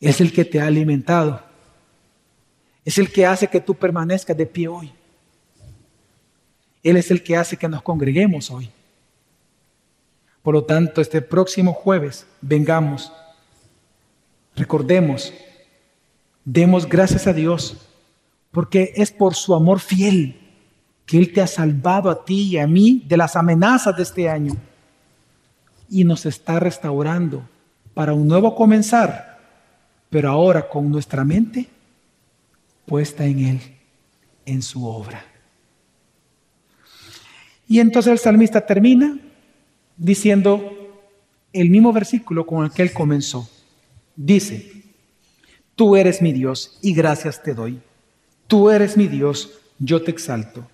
Es 0.00 0.20
el 0.20 0.32
que 0.32 0.44
te 0.44 0.60
ha 0.60 0.66
alimentado. 0.66 1.42
Es 2.84 2.98
el 2.98 3.10
que 3.10 3.24
hace 3.24 3.48
que 3.48 3.60
tú 3.60 3.74
permanezcas 3.74 4.36
de 4.36 4.46
pie 4.46 4.68
hoy. 4.68 4.92
Él 6.82 6.96
es 6.96 7.10
el 7.10 7.22
que 7.22 7.36
hace 7.36 7.56
que 7.56 7.68
nos 7.68 7.82
congreguemos 7.82 8.50
hoy. 8.50 8.70
Por 10.42 10.54
lo 10.54 10.64
tanto, 10.64 11.00
este 11.00 11.22
próximo 11.22 11.72
jueves 11.72 12.26
vengamos, 12.40 13.12
recordemos, 14.56 15.32
demos 16.44 16.88
gracias 16.88 17.26
a 17.26 17.32
Dios 17.32 17.76
porque 18.50 18.92
es 18.96 19.12
por 19.12 19.34
su 19.34 19.54
amor 19.54 19.78
fiel 19.78 20.38
que 21.06 21.18
Él 21.18 21.32
te 21.32 21.40
ha 21.40 21.46
salvado 21.46 22.10
a 22.10 22.24
ti 22.24 22.48
y 22.48 22.58
a 22.58 22.66
mí 22.66 23.04
de 23.06 23.16
las 23.16 23.36
amenazas 23.36 23.96
de 23.96 24.02
este 24.02 24.28
año 24.28 24.56
y 25.88 26.04
nos 26.04 26.26
está 26.26 26.58
restaurando 26.58 27.48
para 27.94 28.12
un 28.12 28.26
nuevo 28.26 28.54
comenzar, 28.54 29.38
pero 30.10 30.30
ahora 30.30 30.68
con 30.68 30.90
nuestra 30.90 31.24
mente 31.24 31.68
puesta 32.86 33.24
en 33.24 33.38
Él, 33.38 33.60
en 34.44 34.60
su 34.60 34.86
obra. 34.86 35.24
Y 37.68 37.78
entonces 37.78 38.12
el 38.12 38.18
salmista 38.18 38.66
termina 38.66 39.18
diciendo 40.04 40.62
el 41.52 41.70
mismo 41.70 41.92
versículo 41.92 42.46
con 42.46 42.64
el 42.64 42.70
que 42.70 42.82
él 42.82 42.92
comenzó. 42.92 43.48
Dice, 44.16 44.82
tú 45.74 45.96
eres 45.96 46.20
mi 46.20 46.32
Dios 46.32 46.78
y 46.82 46.92
gracias 46.92 47.42
te 47.42 47.54
doy 47.54 47.80
Tú 48.52 48.68
eres 48.68 48.98
mi 48.98 49.08
Dios, 49.08 49.50
yo 49.78 50.02
te 50.02 50.10
exalto. 50.10 50.68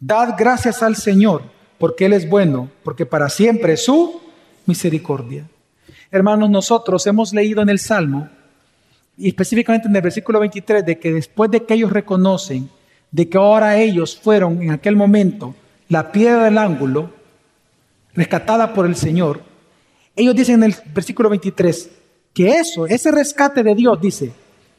Dad 0.00 0.34
gracias 0.38 0.82
al 0.82 0.96
Señor, 0.96 1.42
porque 1.76 2.06
Él 2.06 2.14
es 2.14 2.26
bueno, 2.26 2.70
porque 2.82 3.04
para 3.04 3.28
siempre 3.28 3.74
es 3.74 3.84
su 3.84 4.18
misericordia. 4.64 5.46
Hermanos, 6.10 6.48
nosotros 6.48 7.06
hemos 7.06 7.34
leído 7.34 7.60
en 7.60 7.68
el 7.68 7.80
Salmo, 7.80 8.30
y 9.18 9.28
específicamente 9.28 9.88
en 9.88 9.96
el 9.96 10.00
versículo 10.00 10.40
23, 10.40 10.86
de 10.86 10.98
que 10.98 11.12
después 11.12 11.50
de 11.50 11.64
que 11.64 11.74
ellos 11.74 11.92
reconocen 11.92 12.70
de 13.10 13.28
que 13.28 13.36
ahora 13.36 13.76
ellos 13.78 14.18
fueron 14.18 14.62
en 14.62 14.70
aquel 14.70 14.96
momento 14.96 15.54
la 15.90 16.12
piedra 16.12 16.44
del 16.44 16.56
ángulo, 16.56 17.10
rescatada 18.18 18.74
por 18.74 18.84
el 18.84 18.96
Señor, 18.96 19.40
ellos 20.16 20.34
dicen 20.34 20.56
en 20.56 20.64
el 20.64 20.76
versículo 20.92 21.30
23 21.30 21.90
que 22.34 22.48
eso, 22.50 22.86
ese 22.86 23.10
rescate 23.10 23.62
de 23.62 23.74
Dios, 23.74 24.00
dice, 24.00 24.32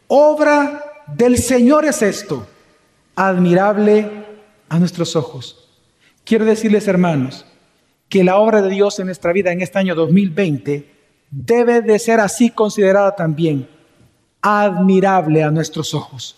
obra 0.07 0.83
del 1.07 1.37
Señor 1.37 1.85
es 1.85 2.01
esto, 2.01 2.45
admirable 3.15 4.25
a 4.67 4.77
nuestros 4.77 5.15
ojos. 5.15 5.69
Quiero 6.25 6.45
decirles, 6.45 6.87
hermanos, 6.87 7.45
que 8.09 8.23
la 8.23 8.37
obra 8.37 8.61
de 8.61 8.69
Dios 8.69 8.99
en 8.99 9.05
nuestra 9.05 9.31
vida 9.31 9.51
en 9.51 9.61
este 9.61 9.79
año 9.79 9.95
2020 9.95 10.93
debe 11.31 11.81
de 11.81 11.97
ser 11.99 12.19
así 12.19 12.49
considerada 12.49 13.15
también 13.15 13.67
admirable 14.41 15.43
a 15.43 15.51
nuestros 15.51 15.93
ojos. 15.93 16.35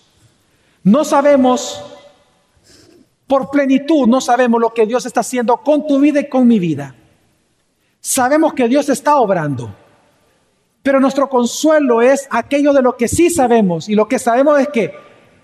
No 0.84 1.04
sabemos 1.04 1.84
por 3.32 3.50
plenitud, 3.50 4.10
no 4.10 4.20
sabemos 4.20 4.60
lo 4.60 4.74
que 4.74 4.86
Dios 4.86 5.06
está 5.06 5.22
haciendo 5.22 5.56
con 5.56 5.88
tu 5.88 6.02
vida 6.02 6.20
y 6.20 6.28
con 6.28 6.46
mi 6.46 6.60
vida. 6.60 6.94
Sabemos 8.02 8.54
que 8.54 8.68
Dios 8.68 8.90
está 8.90 9.16
obrando, 9.16 9.74
pero 10.84 11.00
nuestro 11.00 11.30
consuelo 11.30 12.02
es 12.02 12.28
aquello 12.30 12.74
de 12.74 12.82
lo 12.82 12.98
que 12.98 13.08
sí 13.08 13.30
sabemos 13.30 13.88
y 13.88 13.96
lo 13.96 14.10
que 14.10 14.20
sabemos 14.20 14.60
es 14.60 14.68
que 14.68 14.94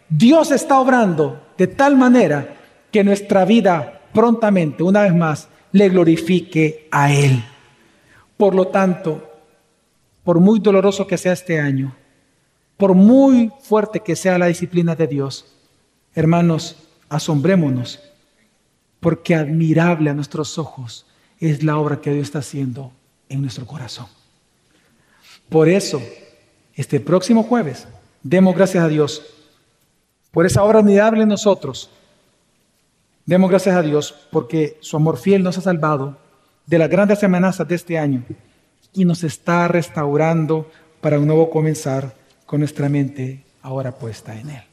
Dios 0.09 0.51
está 0.51 0.81
obrando 0.81 1.41
de 1.57 1.67
tal 1.67 1.95
manera 1.95 2.57
que 2.91 3.05
nuestra 3.05 3.45
vida 3.45 4.01
prontamente, 4.13 4.83
una 4.83 5.03
vez 5.03 5.15
más, 5.15 5.47
le 5.71 5.87
glorifique 5.87 6.89
a 6.91 7.13
Él. 7.13 7.41
Por 8.35 8.53
lo 8.53 8.67
tanto, 8.67 9.31
por 10.25 10.41
muy 10.41 10.59
doloroso 10.59 11.07
que 11.07 11.17
sea 11.17 11.31
este 11.31 11.57
año, 11.57 11.95
por 12.75 12.95
muy 12.95 13.49
fuerte 13.61 14.01
que 14.01 14.17
sea 14.17 14.37
la 14.37 14.47
disciplina 14.47 14.93
de 14.93 15.07
Dios, 15.07 15.55
hermanos, 16.13 16.86
asombrémonos, 17.09 17.99
porque 18.99 19.35
admirable 19.35 20.09
a 20.09 20.13
nuestros 20.13 20.57
ojos 20.57 21.05
es 21.39 21.63
la 21.63 21.77
obra 21.77 22.01
que 22.01 22.11
Dios 22.11 22.27
está 22.27 22.39
haciendo 22.39 22.91
en 23.29 23.41
nuestro 23.41 23.65
corazón. 23.65 24.07
Por 25.49 25.69
eso, 25.69 26.01
este 26.75 26.99
próximo 26.99 27.43
jueves, 27.43 27.87
demos 28.23 28.55
gracias 28.55 28.83
a 28.83 28.87
Dios 28.87 29.23
por 30.31 30.45
esa 30.45 30.63
obra 30.63 30.79
admirable 30.79 31.23
en 31.23 31.29
nosotros. 31.29 31.89
Demos 33.25 33.49
gracias 33.49 33.75
a 33.75 33.81
Dios 33.81 34.13
porque 34.31 34.77
su 34.81 34.97
amor 34.97 35.17
fiel 35.17 35.43
nos 35.43 35.57
ha 35.57 35.61
salvado 35.61 36.17
de 36.65 36.77
las 36.77 36.89
grandes 36.89 37.23
amenazas 37.23 37.67
de 37.67 37.75
este 37.75 37.97
año 37.97 38.23
y 38.93 39.05
nos 39.05 39.23
está 39.23 39.67
restaurando 39.67 40.69
para 41.01 41.19
un 41.19 41.27
nuevo 41.27 41.49
comenzar 41.49 42.13
con 42.45 42.59
nuestra 42.59 42.89
mente 42.89 43.43
ahora 43.61 43.91
puesta 43.95 44.37
en 44.39 44.49
Él. 44.49 44.63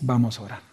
Vamos 0.00 0.38
a 0.38 0.42
orar. 0.42 0.67